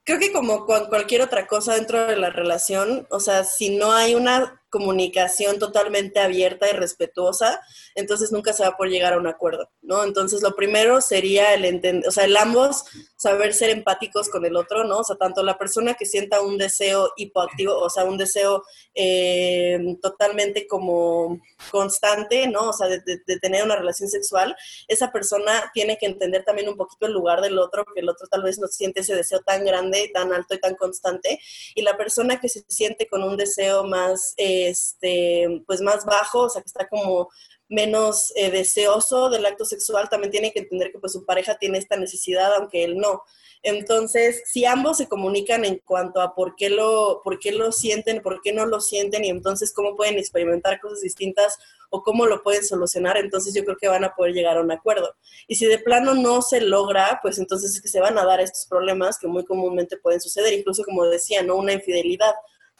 [0.03, 3.91] creo que como con cualquier otra cosa dentro de la relación, o sea, si no
[3.91, 7.61] hay una comunicación totalmente abierta y respetuosa,
[7.93, 10.03] entonces nunca se va a poder llegar a un acuerdo, ¿no?
[10.03, 12.85] Entonces lo primero sería el entender, o sea, el ambos
[13.17, 14.99] saber ser empáticos con el otro, ¿no?
[14.99, 18.63] O sea, tanto la persona que sienta un deseo hipoactivo, o sea, un deseo
[18.95, 22.69] eh, totalmente como constante, ¿no?
[22.69, 23.01] O sea, de,
[23.41, 24.55] tener una relación sexual,
[24.87, 28.27] esa persona tiene que entender también un poquito el lugar del otro, que el otro
[28.27, 31.39] tal vez no siente ese deseo tan grande, tan alto y tan constante,
[31.75, 34.33] y la persona que se siente con un deseo más...
[34.37, 37.29] Eh, este, pues más bajo, o sea, que está como
[37.69, 41.77] menos eh, deseoso del acto sexual, también tiene que entender que pues su pareja tiene
[41.77, 43.23] esta necesidad, aunque él no.
[43.63, 48.21] Entonces, si ambos se comunican en cuanto a por qué lo, por qué lo sienten,
[48.21, 51.57] por qué no lo sienten y entonces cómo pueden experimentar cosas distintas
[51.91, 54.71] o cómo lo pueden solucionar, entonces yo creo que van a poder llegar a un
[54.71, 55.13] acuerdo.
[55.47, 58.39] Y si de plano no se logra, pues entonces es que se van a dar
[58.39, 61.55] estos problemas que muy comúnmente pueden suceder, incluso como decía, ¿no?
[61.55, 62.33] Una infidelidad.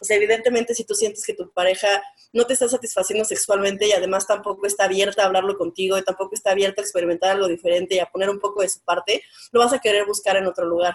[0.04, 4.26] Sea, evidentemente si tú sientes que tu pareja no te está satisfaciendo sexualmente y además
[4.26, 7.98] tampoco está abierta a hablarlo contigo y tampoco está abierta a experimentar algo diferente y
[7.98, 10.94] a poner un poco de su parte, lo vas a querer buscar en otro lugar.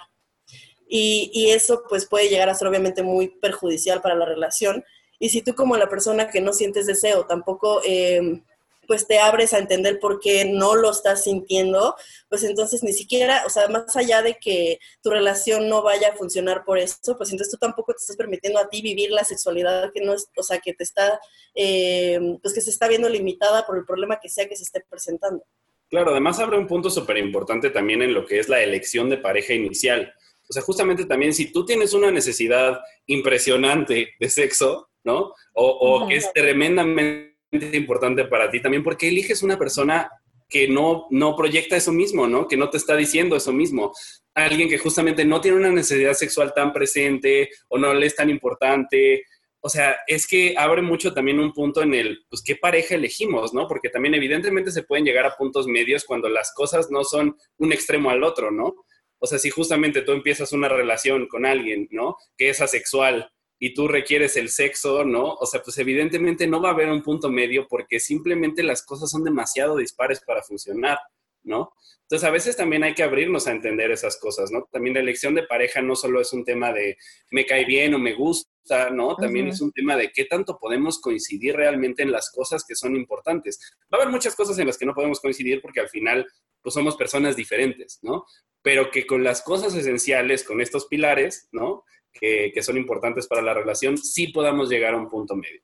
[0.90, 4.84] Y, y eso pues puede llegar a ser obviamente muy perjudicial para la relación.
[5.20, 8.42] Y si tú como la persona que no sientes deseo tampoco eh,
[8.88, 11.96] pues te abres a entender por qué no lo estás sintiendo,
[12.30, 16.16] pues entonces ni siquiera, o sea, más allá de que tu relación no vaya a
[16.16, 19.92] funcionar por eso, pues entonces tú tampoco te estás permitiendo a ti vivir la sexualidad
[19.94, 21.20] que no es, o sea, que te está,
[21.54, 24.84] eh, pues que se está viendo limitada por el problema que sea que se esté
[24.90, 25.44] presentando.
[25.90, 29.18] Claro, además abre un punto súper importante también en lo que es la elección de
[29.18, 30.14] pareja inicial.
[30.50, 35.34] O sea, justamente también si tú tienes una necesidad impresionante de sexo, ¿no?
[35.54, 35.68] O,
[36.04, 40.10] o que es tremendamente importante para ti también porque eliges una persona
[40.50, 42.48] que no, no proyecta eso mismo, ¿no?
[42.48, 43.94] Que no te está diciendo eso mismo.
[44.34, 48.30] Alguien que justamente no tiene una necesidad sexual tan presente o no le es tan
[48.30, 49.24] importante
[49.68, 53.54] o sea, es que abre mucho también un punto en el, pues, ¿qué pareja elegimos,
[53.54, 53.68] no?
[53.68, 57.74] Porque también evidentemente se pueden llegar a puntos medios cuando las cosas no son un
[57.74, 58.76] extremo al otro, ¿no?
[59.20, 62.16] O sea, si justamente tú empiezas una relación con alguien, ¿no?
[62.38, 65.34] Que es asexual y tú requieres el sexo, ¿no?
[65.34, 69.10] O sea, pues evidentemente no va a haber un punto medio porque simplemente las cosas
[69.10, 71.00] son demasiado dispares para funcionar,
[71.44, 71.74] ¿no?
[72.04, 74.66] Entonces, a veces también hay que abrirnos a entender esas cosas, ¿no?
[74.72, 76.98] También la elección de pareja no solo es un tema de
[77.32, 79.16] me cae bien o me gusta, ¿no?
[79.18, 82.96] También es un tema de qué tanto podemos coincidir realmente en las cosas que son
[82.96, 83.60] importantes.
[83.94, 86.26] Va a haber muchas cosas en las que no podemos coincidir porque al final,
[86.62, 88.24] pues somos personas diferentes, ¿no?
[88.62, 91.84] Pero que con las cosas esenciales, con estos pilares, ¿no?
[92.20, 95.62] Que, que son importantes para la relación, sí podamos llegar a un punto medio.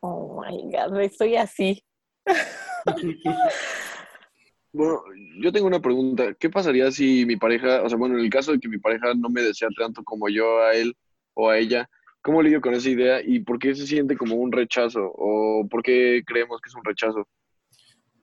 [0.00, 1.82] Oh my God, estoy así.
[4.72, 5.02] Bueno,
[5.40, 6.32] yo tengo una pregunta.
[6.34, 9.14] ¿Qué pasaría si mi pareja, o sea, bueno, en el caso de que mi pareja
[9.14, 10.96] no me desea tanto como yo a él
[11.34, 11.90] o a ella,
[12.22, 15.82] ¿cómo lidio con esa idea y por qué se siente como un rechazo o por
[15.82, 17.26] qué creemos que es un rechazo?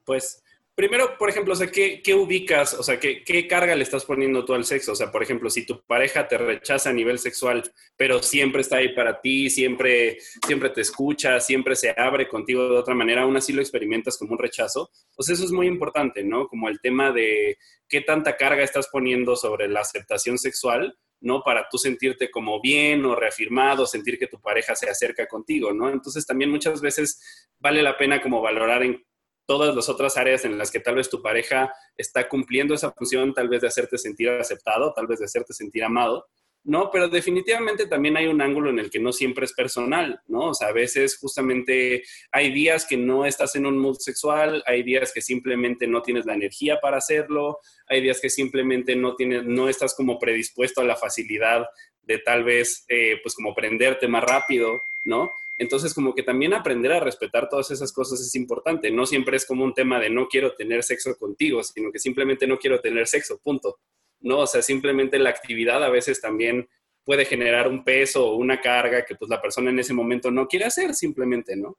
[0.06, 0.42] Pues
[0.78, 2.74] Primero, por ejemplo, o sea, ¿qué, ubicas?
[2.74, 4.92] O sea, ¿qué, ¿qué, carga le estás poniendo tú al sexo?
[4.92, 7.64] O sea, por ejemplo, si tu pareja te rechaza a nivel sexual,
[7.96, 12.78] pero siempre está ahí para ti, siempre, siempre te escucha, siempre se abre contigo de
[12.78, 16.46] otra manera, aún así lo experimentas como un rechazo, pues eso es muy importante, ¿no?
[16.46, 21.42] Como el tema de qué tanta carga estás poniendo sobre la aceptación sexual, ¿no?
[21.42, 25.90] Para tú sentirte como bien o reafirmado, sentir que tu pareja se acerca contigo, ¿no?
[25.90, 29.04] Entonces también muchas veces vale la pena como valorar en
[29.48, 33.32] todas las otras áreas en las que tal vez tu pareja está cumpliendo esa función,
[33.32, 36.26] tal vez de hacerte sentir aceptado, tal vez de hacerte sentir amado,
[36.64, 36.90] ¿no?
[36.90, 40.50] Pero definitivamente también hay un ángulo en el que no siempre es personal, ¿no?
[40.50, 44.82] O sea, a veces justamente hay días que no estás en un mood sexual, hay
[44.82, 49.44] días que simplemente no tienes la energía para hacerlo, hay días que simplemente no tienes,
[49.44, 51.64] no estás como predispuesto a la facilidad
[52.02, 55.30] de tal vez, eh, pues como prenderte más rápido, ¿no?
[55.58, 58.92] Entonces, como que también aprender a respetar todas esas cosas es importante.
[58.92, 62.46] No siempre es como un tema de no quiero tener sexo contigo, sino que simplemente
[62.46, 63.78] no quiero tener sexo, punto.
[64.20, 64.40] ¿No?
[64.40, 66.68] O sea, simplemente la actividad a veces también
[67.04, 70.46] puede generar un peso o una carga que pues la persona en ese momento no
[70.46, 71.76] quiere hacer simplemente, ¿no?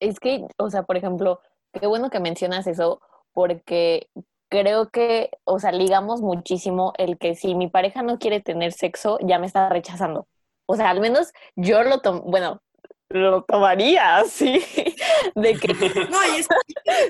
[0.00, 1.40] Es que, o sea, por ejemplo,
[1.72, 3.00] qué bueno que mencionas eso,
[3.32, 4.08] porque
[4.48, 9.18] creo que, o sea, ligamos muchísimo el que si mi pareja no quiere tener sexo,
[9.22, 10.28] ya me está rechazando.
[10.66, 12.60] O sea, al menos yo lo tomo, bueno,
[13.10, 14.62] lo tomaría así,
[15.34, 15.68] de que...
[16.10, 16.48] No, y es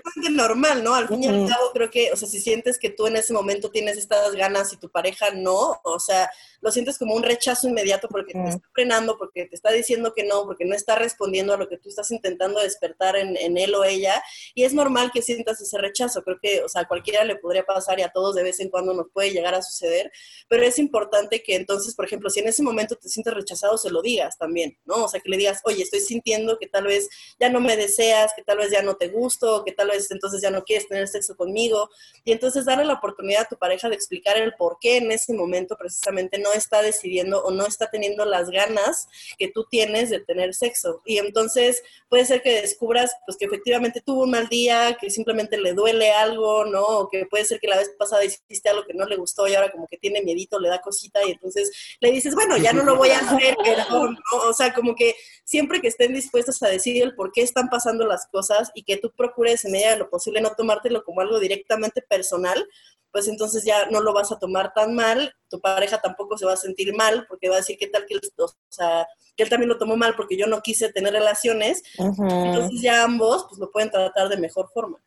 [0.04, 0.94] bastante normal, ¿no?
[0.94, 3.32] Al fin y al cabo creo que, o sea, si sientes que tú en ese
[3.32, 6.30] momento tienes estas ganas y tu pareja no, o sea,
[6.60, 10.24] lo sientes como un rechazo inmediato porque te está frenando, porque te está diciendo que
[10.24, 13.84] no, porque no está respondiendo a lo que tú estás intentando despertar en, él o
[13.84, 14.22] ella,
[14.54, 17.64] y es normal que sientas ese rechazo, creo que, o sea, a cualquiera le podría
[17.64, 20.12] pasar y a todos de vez en cuando nos puede llegar a suceder,
[20.48, 23.90] pero es importante que entonces, por ejemplo, si en ese momento te sientes rechazado, se
[23.90, 25.04] lo digas también, ¿no?
[25.04, 27.08] O sea, que le digas, oye, estoy sintiendo que tal vez
[27.40, 30.40] ya no me deseas, que tal vez ya no te gusto, que tal vez entonces
[30.40, 31.90] ya no quieres tener sexo conmigo,
[32.24, 35.32] y entonces darle la oportunidad a tu pareja de explicar el por qué en ese
[35.32, 40.20] momento precisamente no está decidiendo o no está teniendo las ganas que tú tienes de
[40.20, 41.02] tener sexo.
[41.04, 45.56] Y entonces puede ser que descubras pues que efectivamente tuvo un mal día, que simplemente
[45.56, 46.84] le duele algo, ¿no?
[46.84, 49.54] O que puede ser que la vez pasada hiciste algo que no le gustó y
[49.54, 51.70] ahora como que tiene miedito, le da cosita y entonces
[52.00, 54.38] le dices, bueno, ya no lo voy a hacer, perdón, ¿no?
[54.48, 58.06] O sea, como que siempre que estén dispuestos a decir el por qué están pasando
[58.06, 61.38] las cosas y que tú procures en medida de lo posible no tomártelo como algo
[61.38, 62.66] directamente personal,
[63.10, 66.52] pues entonces ya no lo vas a tomar tan mal, tu pareja tampoco se va
[66.52, 69.48] a sentir mal porque va a decir qué tal que él, o sea, que él
[69.48, 73.70] también lo tomó mal porque yo no quise tener relaciones, entonces ya ambos pues lo
[73.70, 74.98] pueden tratar de mejor forma.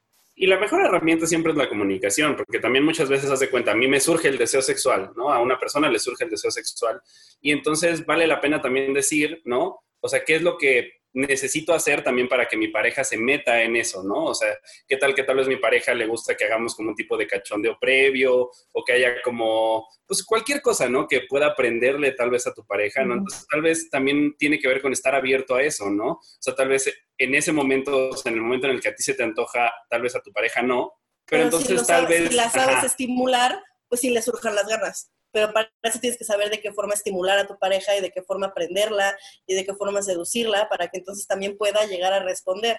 [0.41, 3.75] Y la mejor herramienta siempre es la comunicación, porque también muchas veces hace cuenta, a
[3.75, 5.31] mí me surge el deseo sexual, ¿no?
[5.31, 6.99] A una persona le surge el deseo sexual.
[7.41, 9.83] Y entonces vale la pena también decir, ¿no?
[10.01, 13.61] O sea, ¿qué es lo que necesito hacer también para que mi pareja se meta
[13.61, 14.25] en eso, ¿no?
[14.25, 16.95] O sea, ¿qué tal que tal vez mi pareja le gusta que hagamos como un
[16.95, 21.07] tipo de cachondeo previo o que haya como, pues cualquier cosa, ¿no?
[21.07, 23.15] Que pueda aprenderle tal vez a tu pareja, ¿no?
[23.15, 26.11] Entonces, tal vez también tiene que ver con estar abierto a eso, ¿no?
[26.11, 28.89] O sea, tal vez en ese momento, o sea, en el momento en el que
[28.89, 30.93] a ti se te antoja, tal vez a tu pareja no,
[31.25, 32.29] pero, entonces tal vez...
[32.29, 36.25] Si la sabes estimular, pues sí le surjan las ganas pero para eso tienes que
[36.25, 39.65] saber de qué forma estimular a tu pareja y de qué forma aprenderla y de
[39.65, 42.77] qué forma seducirla para que entonces también pueda llegar a responder.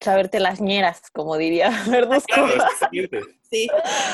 [0.00, 1.70] Saberte las ñeras, como diría
[3.50, 3.68] sí,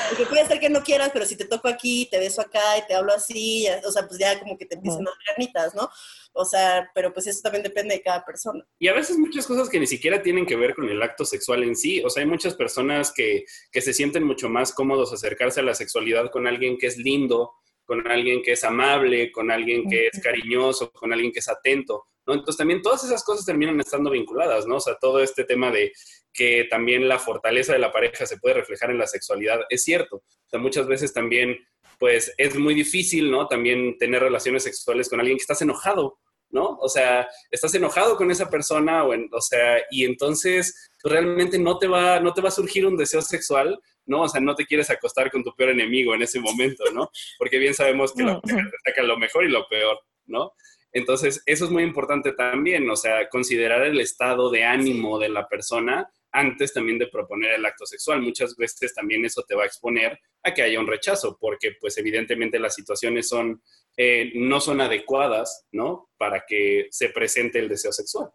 [0.09, 2.85] porque puede ser que no quieras, pero si te toco aquí, te beso acá y
[2.85, 5.89] te hablo así, o sea, pues ya como que te empiezan a dar ganitas, ¿no?
[6.33, 8.63] O sea, pero pues eso también depende de cada persona.
[8.79, 11.63] Y a veces muchas cosas que ni siquiera tienen que ver con el acto sexual
[11.63, 12.01] en sí.
[12.03, 15.75] O sea, hay muchas personas que, que se sienten mucho más cómodos acercarse a la
[15.75, 17.53] sexualidad con alguien que es lindo,
[17.85, 22.05] con alguien que es amable, con alguien que es cariñoso, con alguien que es atento.
[22.25, 22.33] ¿no?
[22.33, 24.77] Entonces también todas esas cosas terminan estando vinculadas, ¿no?
[24.77, 25.91] O sea, todo este tema de
[26.33, 30.17] que también la fortaleza de la pareja se puede reflejar en la sexualidad, es cierto.
[30.17, 31.57] O sea, muchas veces también,
[31.99, 33.47] pues es muy difícil, ¿no?
[33.47, 36.77] También tener relaciones sexuales con alguien que estás enojado, ¿no?
[36.81, 41.77] O sea, estás enojado con esa persona, o, o sea, y entonces pues, realmente no
[41.77, 43.79] te, va, no te va a surgir un deseo sexual,
[44.11, 44.23] ¿no?
[44.23, 47.09] O sea, no te quieres acostar con tu peor enemigo en ese momento, ¿no?
[47.37, 50.51] Porque bien sabemos que la pareja te saca lo mejor y lo peor, ¿no?
[50.91, 55.47] Entonces, eso es muy importante también, o sea, considerar el estado de ánimo de la
[55.47, 58.21] persona antes también de proponer el acto sexual.
[58.21, 61.97] Muchas veces también eso te va a exponer a que haya un rechazo, porque pues
[61.97, 63.61] evidentemente las situaciones son,
[63.95, 66.09] eh, no son adecuadas, ¿no?
[66.17, 68.29] Para que se presente el deseo sexual.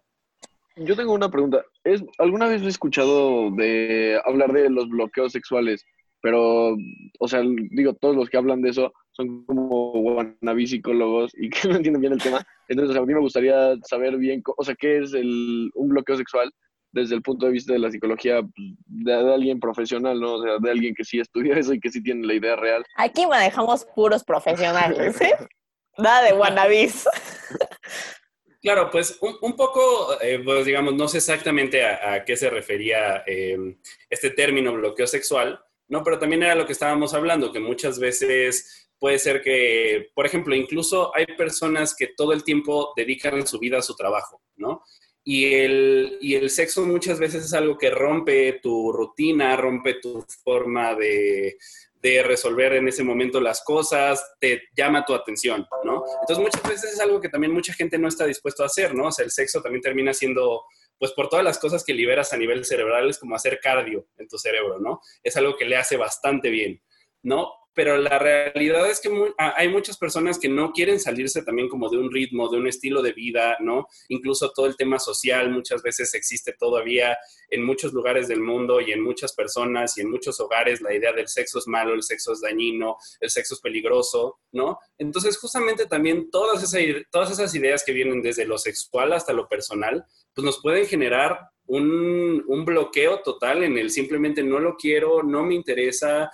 [0.76, 1.64] Yo tengo una pregunta.
[1.84, 5.84] ¿Es, ¿Alguna vez he escuchado de hablar de los bloqueos sexuales?
[6.20, 6.76] Pero,
[7.18, 11.68] o sea, digo, todos los que hablan de eso son como wannabe psicólogos y que
[11.68, 12.46] no entienden bien el tema.
[12.68, 16.52] Entonces, a mí me gustaría saber bien, o sea, qué es el, un bloqueo sexual
[16.92, 20.34] desde el punto de vista de la psicología pues, de, alguien profesional, ¿no?
[20.34, 22.84] O sea, de alguien que sí estudia eso y que sí tiene la idea real.
[22.96, 25.34] Aquí manejamos puros profesionales, ¿eh?
[25.98, 27.06] Nada de wannabes.
[28.66, 33.78] Claro, pues un, poco, eh, pues digamos, no sé exactamente a, qué se refería em,
[34.10, 36.02] este término bloqueo sexual, ¿no?
[36.02, 40.52] Pero también era lo que estábamos hablando, que muchas veces puede ser que, por ejemplo,
[40.56, 44.82] incluso hay personas que todo el tiempo dedican su vida a su trabajo, ¿no?
[45.22, 50.26] Y el, y el sexo muchas veces es algo que rompe tu rutina, rompe tu
[50.42, 51.56] forma de,
[52.02, 56.04] de resolver en ese momento las cosas, te llama tu atención, ¿no?
[56.20, 59.06] Entonces muchas veces es algo que también mucha gente no está dispuesto a hacer, ¿no?
[59.06, 60.64] O sea, el sexo también termina siendo,
[60.98, 64.28] pues por todas las cosas que liberas a nivel cerebral, es como hacer cardio en
[64.28, 65.00] tu cerebro, ¿no?
[65.22, 66.82] Es algo que le hace bastante bien,
[67.22, 67.52] ¿no?
[67.76, 71.98] Pero la realidad es que hay muchas personas que no quieren salirse también como de
[71.98, 73.86] un ritmo, de un estilo de vida, ¿no?
[74.08, 77.18] Incluso todo el tema social muchas veces existe todavía
[77.50, 81.12] en muchos lugares del mundo y en muchas personas y en muchos hogares la idea
[81.12, 84.78] del sexo es malo, el sexo es dañino, el sexo es peligroso, ¿no?
[84.96, 89.48] Entonces justamente también todas esas, todas esas ideas que vienen desde lo sexual hasta lo
[89.48, 90.02] personal,
[90.34, 95.42] pues nos pueden generar un, un, bloqueo total en el simplemente no lo quiero, no
[95.42, 96.30] me interesa,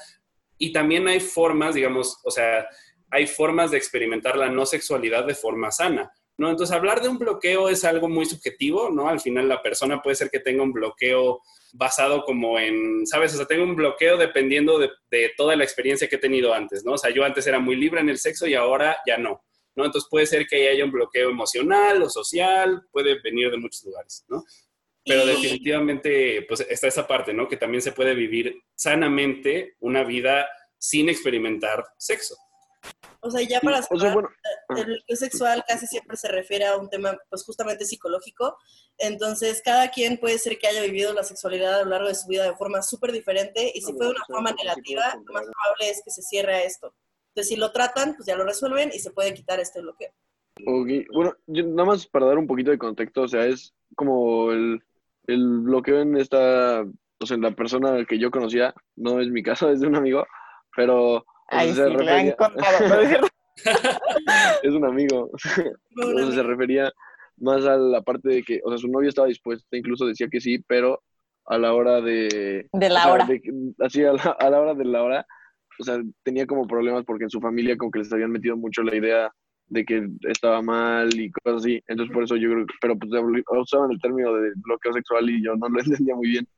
[0.62, 2.68] y también hay formas, digamos, o sea,
[3.11, 6.12] hay formas de experimentar la no sexualidad de forma sana.
[6.38, 6.51] ¿no?
[6.51, 9.09] Entonces, hablar de un bloqueo es algo muy subjetivo, ¿no?
[9.09, 11.40] Al final la persona puede ser que tenga un bloqueo
[11.72, 13.35] basado como en, ¿sabes?
[13.35, 16.85] O sea, tengo un bloqueo dependiendo de, de, toda la experiencia que he tenido antes,
[16.85, 16.92] ¿no?
[16.92, 19.42] O sea, yo antes era muy libre en el sexo y ahora ya no,
[19.75, 19.85] ¿no?
[19.85, 24.25] Entonces puede ser que haya un bloqueo emocional o social, puede venir de muchos lugares,
[24.29, 24.44] ¿no?
[25.05, 27.49] Pero definitivamente, pues está esa parte, ¿no?
[27.49, 30.47] Que también se puede vivir sanamente una vida
[30.79, 32.37] sin experimentar sexo.
[33.21, 34.17] O sea, ya para cerrar,
[34.77, 38.57] el bloqueo sexual casi siempre se refiere a un tema, pues justamente psicológico.
[38.99, 42.27] Entonces, cada quien puede ser que haya vivido la sexualidad a lo largo de su
[42.27, 45.91] vida de forma súper diferente y si fue de una forma negativa, lo más probable
[45.91, 46.93] es que se cierre esto.
[47.29, 50.11] Entonces, si lo tratan, pues ya lo resuelven y se puede quitar este bloqueo.
[50.67, 54.83] Ok, bueno, nada más para dar un poquito de contexto, o sea, es como el,
[55.27, 59.43] el bloqueo en esta, o sea, en la persona que yo conocía, no es mi
[59.43, 60.27] caso, es de un amigo,
[60.77, 61.25] pero...
[61.49, 62.37] Ay, se refería...
[64.63, 65.31] es un amigo.
[65.97, 66.91] Entonces se refería
[67.37, 70.41] más a la parte de que, o sea, su novio estaba dispuesta, incluso decía que
[70.41, 71.03] sí, pero
[71.47, 72.67] a la hora de...
[72.73, 73.29] De la hora.
[73.81, 75.27] así, a la, a la hora de la hora,
[75.79, 78.83] o sea, tenía como problemas porque en su familia como que les habían metido mucho
[78.83, 79.33] la idea
[79.68, 81.83] de que estaba mal y cosas así.
[81.87, 83.11] Entonces por eso yo creo que, pero pues
[83.51, 86.48] usaban el término de bloqueo sexual y yo no lo entendía muy bien.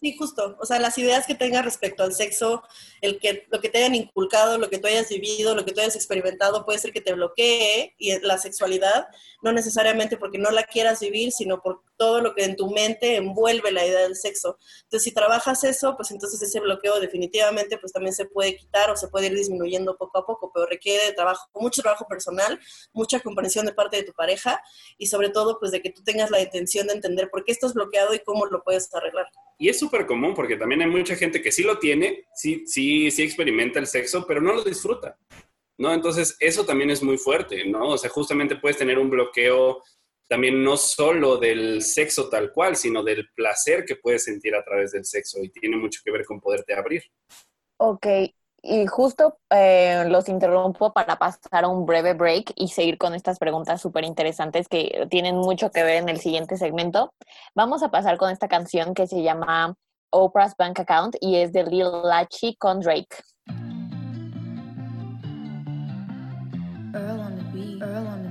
[0.00, 0.56] Sí, justo.
[0.60, 2.62] O sea, las ideas que tengas respecto al sexo,
[3.00, 5.80] el que, lo que te hayan inculcado, lo que tú hayas vivido, lo que tú
[5.80, 9.08] hayas experimentado, puede ser que te bloquee y la sexualidad,
[9.42, 13.16] no necesariamente porque no la quieras vivir, sino por todo lo que en tu mente
[13.16, 14.56] envuelve la idea del sexo.
[14.84, 18.96] Entonces, si trabajas eso, pues entonces ese bloqueo definitivamente pues también se puede quitar o
[18.96, 22.58] se puede ir disminuyendo poco a poco, pero requiere trabajo, mucho trabajo personal,
[22.92, 24.62] mucha comprensión de parte de tu pareja
[24.96, 27.74] y sobre todo pues de que tú tengas la intención de entender por qué estás
[27.74, 29.26] bloqueado y cómo lo puedes arreglar.
[29.58, 33.10] Y es súper común porque también hay mucha gente que sí lo tiene, sí, sí,
[33.10, 35.18] sí experimenta el sexo, pero no lo disfruta.
[35.80, 35.92] ¿No?
[35.94, 37.90] Entonces, eso también es muy fuerte, ¿no?
[37.90, 39.80] O sea, justamente puedes tener un bloqueo
[40.28, 44.92] también no solo del sexo tal cual, sino del placer que puedes sentir a través
[44.92, 47.02] del sexo y tiene mucho que ver con poderte abrir.
[47.78, 48.06] Ok,
[48.62, 53.38] y justo eh, los interrumpo para pasar a un breve break y seguir con estas
[53.38, 57.14] preguntas súper interesantes que tienen mucho que ver en el siguiente segmento.
[57.54, 59.74] Vamos a pasar con esta canción que se llama
[60.10, 63.16] Oprah's Bank Account y es de Lil Lachi con Drake.
[66.94, 68.27] Earl on the beat, Earl on the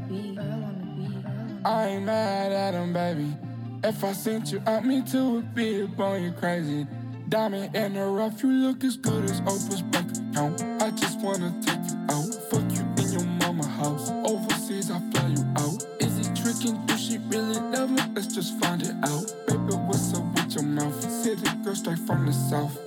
[1.65, 3.35] I ain't mad at him, baby.
[3.83, 6.87] If I sent you out, me too would be upon you crazy.
[7.29, 10.61] Diamond in the rough, you look as good as Oprah's bank account.
[10.81, 14.09] I just wanna take you out, fuck you in your mama house.
[14.25, 15.85] Overseas, I fly you out.
[15.99, 16.85] Is it tricking?
[16.85, 18.01] Do she really love me?
[18.15, 19.33] Let's just find it out.
[19.47, 21.01] Baby, what's up with your mouth?
[21.23, 22.79] City girl straight from the south.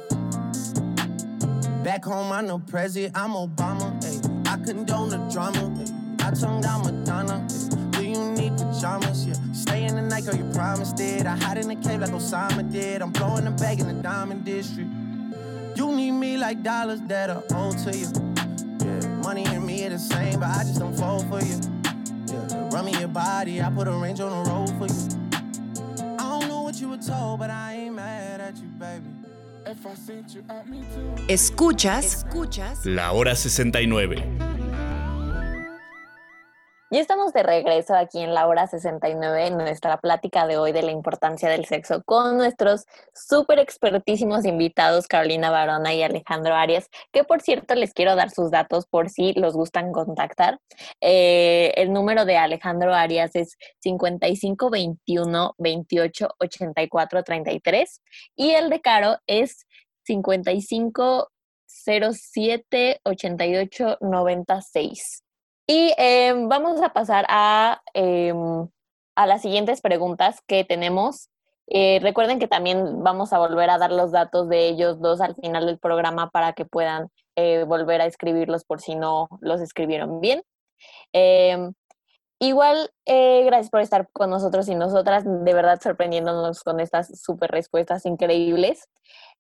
[1.84, 3.92] Back home, I'm no president, I'm Obama.
[4.04, 4.52] Ay.
[4.52, 5.72] I condone the drama.
[5.78, 6.26] Ay.
[6.26, 7.46] I tongue down Madonna.
[7.50, 7.59] Ay.
[8.20, 9.26] Do you need pajamas?
[9.26, 9.34] Yeah.
[9.52, 11.26] Stay in the night, girl, you promised it.
[11.26, 13.00] I hide in the cave like Osama did.
[13.00, 14.90] I'm blowing the bag in the diamond district.
[15.74, 18.08] You need me like dollars that are owed to you.
[18.84, 21.58] Yeah, money and me are the same, but I just don't fall for you.
[22.26, 26.16] Yeah, run me your body, I put a range on the road for you.
[26.18, 29.06] I don't know what you were told, but I ain't mad at you, baby.
[29.64, 31.24] If I sent you out, me too.
[31.28, 34.49] Escuchas, escuchas La hora 69.
[36.92, 40.82] Ya estamos de regreso aquí en la hora 69 en nuestra plática de hoy de
[40.82, 42.84] la importancia del sexo con nuestros
[43.14, 48.50] súper expertísimos invitados Carolina Barona y Alejandro Arias, que por cierto les quiero dar sus
[48.50, 50.58] datos por si los gustan contactar.
[51.00, 58.02] Eh, el número de Alejandro Arias es 5521 28 84 33
[58.34, 59.64] y el de Caro es
[60.02, 61.30] 55
[61.68, 65.22] 07 88 96.
[65.72, 68.34] Y eh, vamos a pasar a, eh,
[69.14, 71.28] a, las siguientes preguntas que tenemos.
[71.68, 75.36] Eh, recuerden que también vamos a volver a dar los datos de ellos dos al
[75.36, 77.08] final del programa para que puedan
[77.68, 80.42] volver a escribirlos por si no los escribieron bien.
[82.40, 88.04] igual, gracias por estar con nosotros y nosotras, de verdad sorprendiéndonos con estas súper respuestas
[88.06, 88.88] increíbles.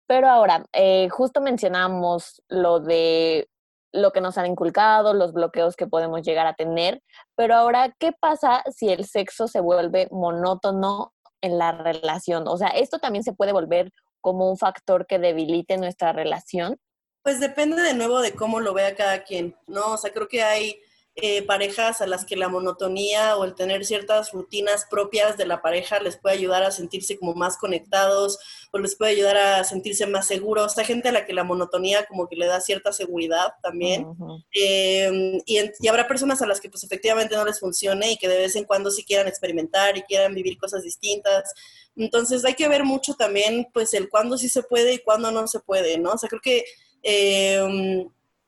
[0.07, 0.65] Pero ahora,
[1.11, 3.49] justo mencionamos lo de
[3.97, 7.03] lo que nos han inculcado, los bloqueos que podemos llegar a tener,
[7.35, 12.47] pero ahora, ¿qué pasa si el sexo se vuelve monótono en la relación?
[12.49, 16.79] O sea, ¿esto también se puede volver como un factor que debilite nuestra relación?
[17.23, 19.95] Pues depende de nuevo de cómo lo vea cada quien, ¿no?
[19.95, 20.81] O sea, creo que hay
[21.19, 25.63] eh, parejas a las que la monotonía o el tener ciertas rutinas propias de la
[25.63, 28.39] pareja les puede ayudar a sentirse como más conectados
[28.71, 30.77] o les puede ayudar a sentirse más seguros.
[30.77, 34.07] Hay gente a la que la monotonía como que le da cierta seguridad también.
[34.53, 38.29] Eh, y, y, habrá personas a las que pues efectivamente no les funcione y que
[38.29, 41.51] de vez en cuando sí quieran experimentar y quieran vivir cosas distintas.
[41.97, 45.49] Entonces hay que ver mucho también pues el cuándo sí se puede y cuándo no
[45.49, 46.13] se puede, ¿no?
[46.13, 46.63] O sea, creo que...
[47.03, 48.07] Eh,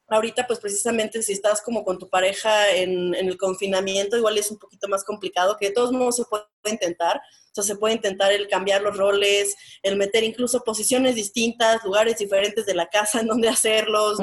[0.08, 4.58] ahorita pues precisamente si estás como con tu pareja en, el confinamiento, igual es un
[4.58, 8.32] poquito más complicado, que de todos modos se puede intentar, o sea, se puede intentar
[8.32, 13.26] el cambiar los roles, el meter incluso posiciones distintas, lugares diferentes de la casa en
[13.26, 14.18] donde hacerlos,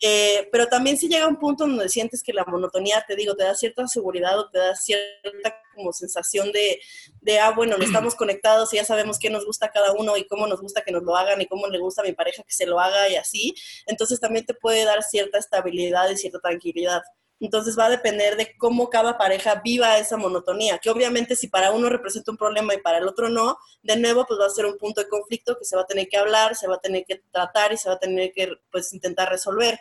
[0.00, 3.44] eh, pero también si llega un punto donde sientes que la monotonía, te digo, te
[3.44, 6.80] da cierta seguridad o te da cierta como sensación de,
[7.20, 10.16] de ah, bueno, no estamos conectados y ya sabemos qué nos gusta a cada uno
[10.16, 12.42] y cómo nos gusta que nos lo hagan y cómo le gusta a mi pareja
[12.42, 13.54] que se lo haga y así,
[13.86, 17.02] entonces también te puede dar cierta estabilidad y cierta tranquilidad.
[17.40, 21.72] Entonces va a depender de cómo cada pareja viva esa monotonía, que obviamente si para
[21.72, 24.66] uno representa un problema y para el otro no, de nuevo pues va a ser
[24.66, 27.04] un punto de conflicto que se va a tener que hablar, se va a tener
[27.06, 29.80] que tratar y se va a tener que pues intentar resolver.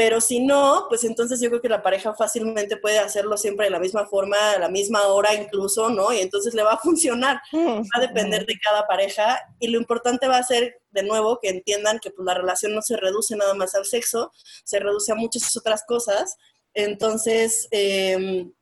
[0.00, 3.70] Pero si no, pues entonces yo creo que la pareja fácilmente puede hacerlo siempre de
[3.70, 6.10] la misma forma, a la misma hora incluso, ¿no?
[6.10, 7.42] Y entonces le va a funcionar.
[7.52, 11.50] Va a depender de cada pareja y lo importante va a ser, de nuevo, que
[11.50, 14.32] entiendan que pues, la relación no se reduce nada más al sexo,
[14.64, 16.38] se reduce a muchas otras cosas
[16.74, 18.52] entonces, em,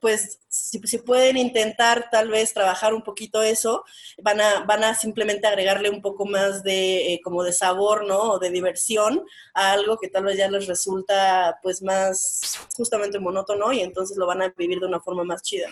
[0.00, 3.84] pues si, pueden intentar tal vez trabajar un poquito eso,
[4.22, 8.18] van a, van a simplemente agregarle un poco más de eh, como de sabor, ¿no?
[8.18, 13.72] O de diversión a algo que tal vez ya les resulta pues más justamente monótono
[13.72, 15.68] y entonces lo van a vivir de una forma más chida.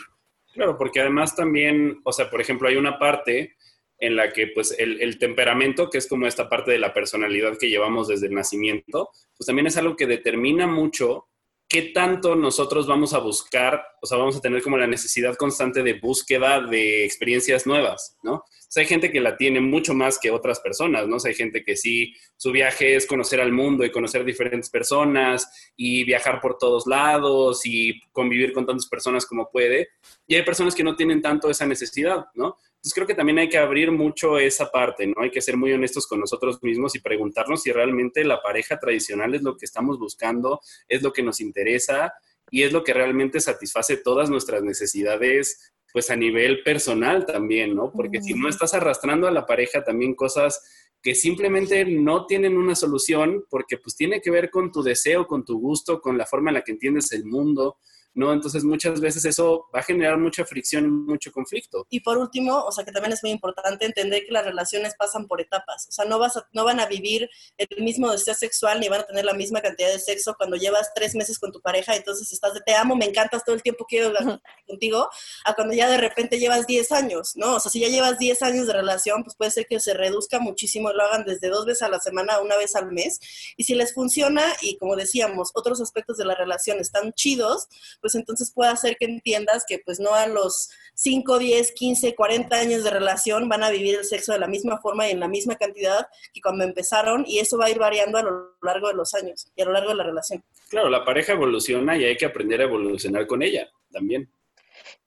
[0.55, 3.57] Claro, porque además también, o sea, por ejemplo, hay una parte
[3.99, 7.57] en la que pues el, el, temperamento, que es como esta parte de la personalidad
[7.59, 11.29] que llevamos desde el nacimiento, pues también es algo que determina mucho
[11.69, 15.83] qué tanto nosotros vamos a buscar, o sea, vamos a tener como la necesidad constante
[15.83, 18.45] de búsqueda de experiencias nuevas, ¿no?
[18.75, 21.17] Hay gente que la tiene mucho más que otras personas, ¿no?
[21.25, 26.05] Hay gente que sí, su viaje es conocer al mundo y conocer diferentes personas y
[26.05, 29.89] viajar por todos lados y convivir con tantas personas como puede.
[30.27, 32.59] Y hay personas que no tienen tanto esa necesidad, ¿no?
[32.87, 35.15] Entonces creo que también hay que abrir mucho esa parte, ¿no?
[35.21, 39.35] Hay que ser muy honestos con nosotros mismos y preguntarnos si realmente la pareja tradicional
[39.35, 42.15] es lo que estamos buscando, es lo que nos interesa
[42.49, 47.91] y es lo que realmente satisface todas nuestras necesidades, pues a nivel personal también, ¿no?
[47.91, 50.63] Porque si no estás arrastrando a la pareja también cosas
[51.03, 55.45] que simplemente no tienen una solución porque pues tiene que ver con tu deseo, con
[55.45, 57.79] tu gusto, con la forma en la que entiendes el mundo,
[58.17, 58.33] ¿no?
[58.33, 61.87] Entonces muchas veces eso va a generar mucha fricción y mucho conflicto.
[61.91, 65.27] Y por último, o sea que también es muy importante entender que las relaciones pasan
[65.27, 68.89] por etapas, o sea, no, vas no van a vivir el mismo deseo sexual ni
[68.89, 71.95] van a tener la misma cantidad de sexo cuando llevas tres meses con tu pareja,
[71.95, 75.09] entonces estás de te amo, me encantas todo el tiempo quiero hablar contigo,
[75.45, 77.57] a cuando ya de repente llevas 10 años, ¿no?
[77.57, 80.41] O sea, si ya llevas 10 años de relación, pues puede ser que se reduzca
[80.41, 83.21] muchísimo, lo hagan desde dos veces a la semana a una vez al mes,
[83.57, 87.69] y si les funciona y como decíamos, otros aspectos de la relación están chidos,
[88.07, 92.57] pues entonces puede hacer que entiendas que pues no a los 5, 10, 15, 40
[92.57, 95.27] años de relación van a vivir el sexo de la misma forma y en la
[95.27, 98.95] misma cantidad que cuando empezaron y eso va a ir variando a lo largo de
[98.95, 100.45] los años y a lo largo de la relación.
[100.69, 104.31] Claro, la pareja evoluciona y hay que aprender a evolucionar con ella también.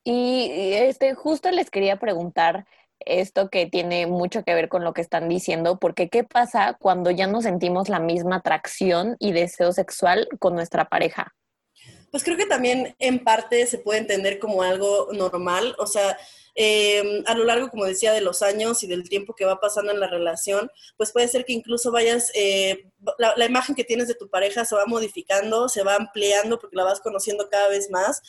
[0.03, 2.65] Y este, justo les quería preguntar
[2.99, 7.11] esto que tiene mucho que ver con lo que están diciendo, porque ¿qué pasa cuando
[7.11, 11.33] ya no sentimos la misma atracción y deseo sexual con nuestra pareja?
[12.11, 16.17] Pues creo que también en parte se puede entender como algo normal, o sea,
[16.55, 19.91] eh, a lo largo, como decía, de los años y del tiempo que va pasando
[19.91, 24.07] en la relación, pues puede ser que incluso vayas, eh, la, la, imagen que tienes
[24.07, 27.89] de tu pareja se va modificando, se va ampliando porque la vas conociendo cada vez
[27.91, 28.21] más,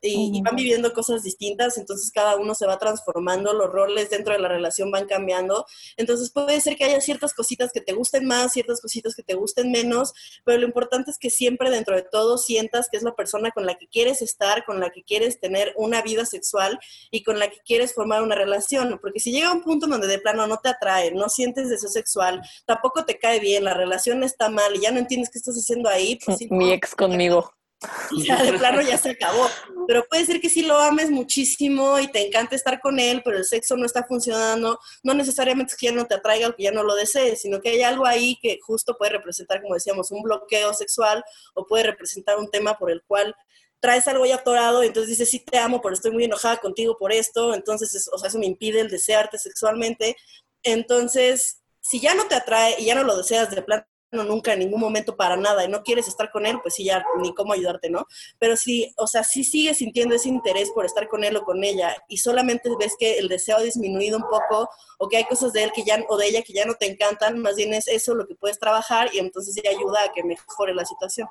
[0.00, 4.40] y, van viviendo cosas distintas, entonces cada uno se va transformando, los roles dentro de
[4.40, 8.52] la relación van cambiando, entonces puede ser que haya ciertas cositas que te gusten más,
[8.52, 10.12] ciertas cositas que te gusten menos,
[10.44, 13.66] pero lo importante es que siempre dentro de todo sientas que es la persona con
[13.66, 16.78] la que quieres estar, con la que quieres tener una vida sexual
[17.10, 20.18] y con la que quieres formar una relación, porque si llega un punto donde de
[20.18, 24.48] plano no te atrae, no sientes deseo sexual, tampoco te cae bien, la relación está
[24.48, 27.57] mal y ya no entiendes qué estás haciendo ahí, pues Mi ex conmigo.
[28.26, 29.48] Ya de plano ya se acabó.
[29.86, 33.38] Pero puede ser que sí lo ames muchísimo y te encante estar con él, pero
[33.38, 34.78] el sexo no está funcionando.
[35.02, 37.60] No necesariamente es que ya no te atraiga o que ya no lo desees, sino
[37.60, 41.22] que hay algo ahí que justo puede representar, como decíamos, un bloqueo sexual
[41.54, 43.34] o puede representar un tema por el cual
[43.80, 46.96] traes algo ya atorado y entonces dices, sí te amo, pero estoy muy enojada contigo
[46.98, 50.16] por esto, entonces, o sea, eso me impide el desearte sexualmente.
[50.64, 54.52] Entonces, si ya no te atrae y ya no lo deseas de plano, no, nunca
[54.52, 57.34] en ningún momento para nada y no quieres estar con él, pues sí, ya ni
[57.34, 58.06] cómo ayudarte, ¿no?
[58.38, 61.62] Pero si, o sea, si sigues sintiendo ese interés por estar con él o con
[61.64, 65.52] ella y solamente ves que el deseo ha disminuido un poco o que hay cosas
[65.52, 67.88] de él que ya, o de ella que ya no te encantan, más bien es
[67.88, 71.28] eso lo que puedes trabajar y entonces ya ayuda a que mejore la situación.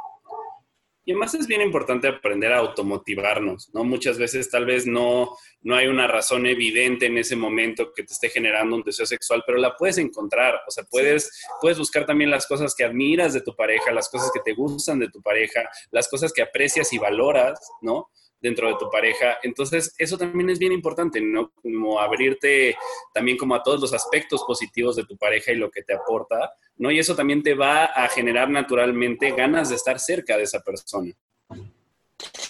[1.08, 3.86] Y además es bien importante aprender a automotivarnos, ¿no?
[3.86, 8.12] Muchas veces tal vez no, no hay una razón evidente en ese momento que te
[8.12, 10.60] esté generando un deseo sexual, pero la puedes encontrar.
[10.68, 11.32] O sea, puedes,
[11.62, 15.00] puedes buscar también las cosas que admiras de tu pareja, las cosas que te gustan
[15.00, 18.10] de tu pareja, las cosas que aprecias y valoras, ¿no?
[18.40, 19.38] Dentro de tu pareja.
[19.44, 21.52] Entonces, eso también es bien importante, ¿no?
[21.62, 22.76] Como abrirte
[23.14, 26.52] también como a todos los aspectos positivos de tu pareja y lo que te aporta,
[26.78, 26.92] ¿no?
[26.92, 31.12] Y eso también te va a generar naturalmente ganas de estar cerca de esa persona.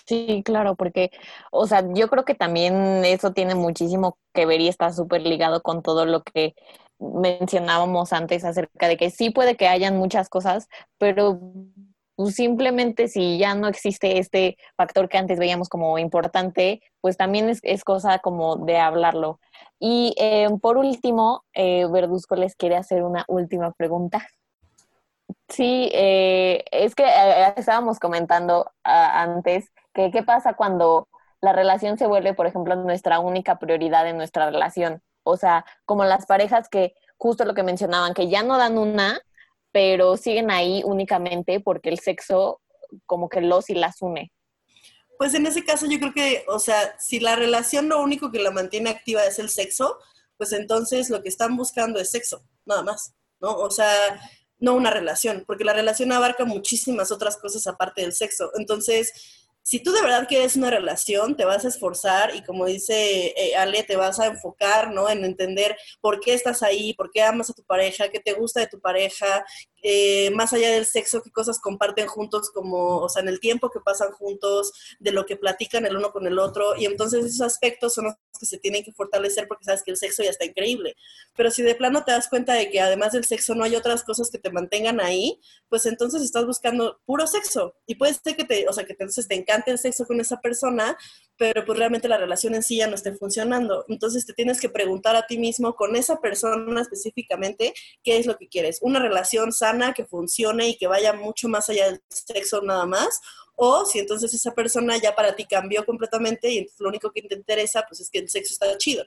[0.05, 1.11] Sí, claro, porque,
[1.51, 5.61] o sea, yo creo que también eso tiene muchísimo que ver y está súper ligado
[5.61, 6.55] con todo lo que
[6.99, 10.67] mencionábamos antes acerca de que sí puede que hayan muchas cosas,
[10.97, 11.39] pero
[12.18, 17.47] pues simplemente si ya no existe este factor que antes veíamos como importante, pues también
[17.61, 19.39] es, cosa como de hablarlo.
[19.80, 24.28] Y eh, por último, eh, Verduzco les quiere hacer una última pregunta.
[25.47, 27.05] Sí, eh, es que
[27.55, 31.07] estábamos comentando ah, antes que qué pasa cuando
[31.39, 35.03] la relación se vuelve, por ejemplo, nuestra única prioridad en nuestra relación.
[35.22, 39.20] O sea, como las parejas que justo lo que mencionaban, que ya no dan una,
[39.78, 42.61] pero siguen ahí únicamente porque el sexo
[43.05, 44.32] como que los y las une.
[45.19, 48.39] Pues en ese caso yo creo que, o sea, si la relación lo único que
[48.39, 49.99] la mantiene activa es el sexo,
[50.36, 53.55] pues entonces lo que están buscando es sexo, nada más, ¿no?
[53.55, 54.19] O sea,
[54.57, 58.49] no una relación, porque la relación abarca muchísimas otras cosas aparte del sexo.
[58.55, 63.34] Entonces, si tú de verdad quieres una relación, te vas a esforzar y como dice
[63.36, 65.09] eh, Ale, te vas a enfocar, ¿no?
[65.09, 68.61] En entender por qué estás ahí, por qué amas a tu pareja, qué te gusta
[68.61, 69.45] de tu pareja,
[69.84, 73.69] eh, más allá del sexo, qué cosas comparten juntos, como, o sea, en el tiempo
[73.69, 77.41] que pasan juntos, de lo que platican el uno con el otro, y entonces esos
[77.41, 80.45] aspectos son los que se tienen que fortalecer porque sabes que el sexo ya está
[80.45, 80.95] increíble.
[81.36, 84.03] Pero si de plano te das cuenta de que además del sexo no hay otras
[84.03, 87.75] cosas que te mantengan ahí, pues entonces estás buscando puro sexo.
[87.86, 90.39] Y puede ser que te, o sea, que entonces te encante el sexo con esa
[90.39, 90.97] persona,
[91.38, 93.85] pero pues realmente la relación en sí ya no esté funcionando.
[93.88, 97.73] Entonces te tienes que preguntar a ti mismo con esa persona específicamente
[98.03, 98.79] qué es lo que quieres.
[98.81, 103.21] Una relación sana que funcione y que vaya mucho más allá del sexo nada más.
[103.55, 107.21] O si entonces esa persona ya para ti cambió completamente y entonces lo único que
[107.21, 109.03] te interesa pues es que el sexo está chido.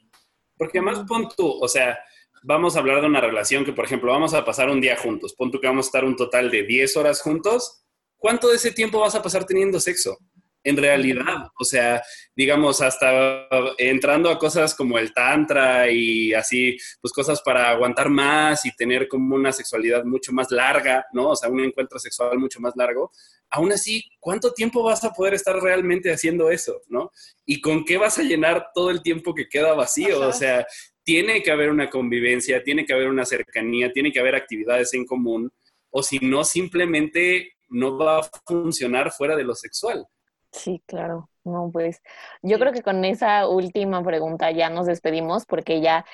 [0.56, 1.98] Porque más pon tú, o sea,
[2.42, 5.34] vamos a hablar de una relación que, por ejemplo, vamos a pasar un día juntos.
[5.34, 7.84] Pon tú que vamos a estar un total de 10 horas juntos.
[8.16, 10.18] ¿Cuánto de ese tiempo vas a pasar teniendo sexo?
[10.62, 12.02] En realidad, o sea,
[12.36, 13.46] digamos, hasta
[13.78, 19.08] entrando a cosas como el tantra y así, pues cosas para aguantar más y tener
[19.08, 21.30] como una sexualidad mucho más larga, ¿no?
[21.30, 23.10] O sea, un encuentro sexual mucho más largo.
[23.48, 27.10] Aún así, ¿cuánto tiempo vas a poder estar realmente haciendo eso, ¿no?
[27.46, 30.20] ¿Y con qué vas a llenar todo el tiempo que queda vacío?
[30.28, 30.66] O sea,
[31.02, 35.06] tiene que haber una convivencia, tiene que haber una cercanía, tiene que haber actividades en
[35.06, 35.50] común,
[35.90, 40.06] o si no, simplemente no va a funcionar fuera de lo sexual.
[40.52, 41.28] Sí, claro.
[41.44, 42.02] No, pues
[42.42, 46.04] yo creo que con esa última pregunta ya nos despedimos porque ya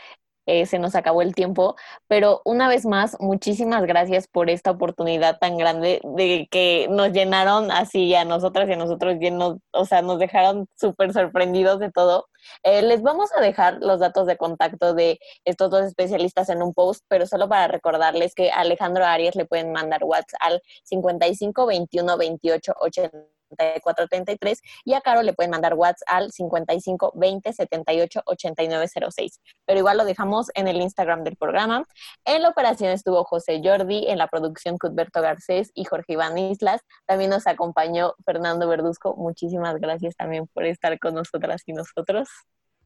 [0.46, 1.76] eh, se nos acabó el tiempo,
[2.08, 7.70] pero una vez más, muchísimas gracias por esta oportunidad tan grande de que nos llenaron
[7.72, 12.28] así a nosotras y a nosotros llenos, o sea, nos dejaron súper sorprendidos de todo.
[12.64, 16.74] Eh, les vamos a dejar los datos de contacto de estos dos especialistas en un
[16.74, 21.66] post, pero solo para recordarles que a Alejandro Arias le pueden mandar WhatsApp al 55
[21.66, 28.22] 21 28 80 3433 y a Caro le pueden mandar WhatsApp al 55 20 78
[28.24, 29.40] 89 06.
[29.64, 31.84] Pero igual lo dejamos en el Instagram del programa.
[32.24, 36.80] En la operación estuvo José Jordi, en la producción Cudberto Garcés y Jorge Iván Islas.
[37.06, 39.14] También nos acompañó Fernando Verduzco.
[39.16, 42.28] Muchísimas gracias también por estar con nosotras y nosotros.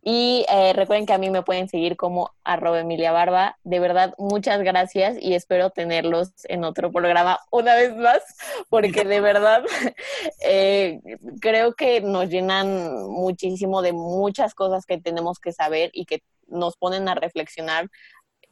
[0.03, 3.59] Y eh, recuerden que a mí me pueden seguir como arroba Emilia Barba.
[3.65, 8.23] De verdad, muchas gracias y espero tenerlos en otro programa una vez más,
[8.71, 9.63] porque de verdad
[10.43, 11.01] eh,
[11.41, 16.77] creo que nos llenan muchísimo de muchas cosas que tenemos que saber y que nos
[16.77, 17.89] ponen a reflexionar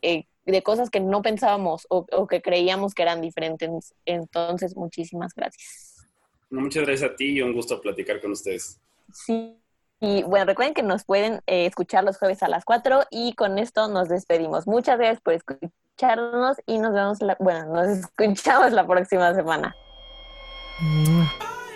[0.02, 3.94] eh, de cosas que no pensábamos o, o que creíamos que eran diferentes.
[4.04, 6.06] Entonces, muchísimas gracias.
[6.50, 8.80] Muchas gracias a ti y un gusto platicar con ustedes.
[9.12, 9.58] Sí.
[10.00, 13.58] Y bueno, recuerden que nos pueden eh, escuchar los jueves a las 4 y con
[13.58, 14.66] esto nos despedimos.
[14.66, 19.74] Muchas gracias por escucharnos y nos vemos, la, bueno, nos escuchamos la próxima semana.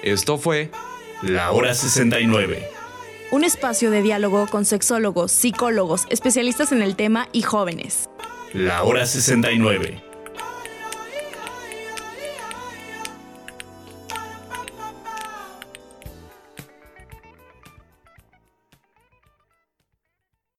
[0.02, 0.70] Esto fue
[1.22, 2.68] La Hora 69.
[3.32, 8.08] Un espacio de diálogo con sexólogos, psicólogos, especialistas en el tema y jóvenes.
[8.52, 10.11] La Hora 69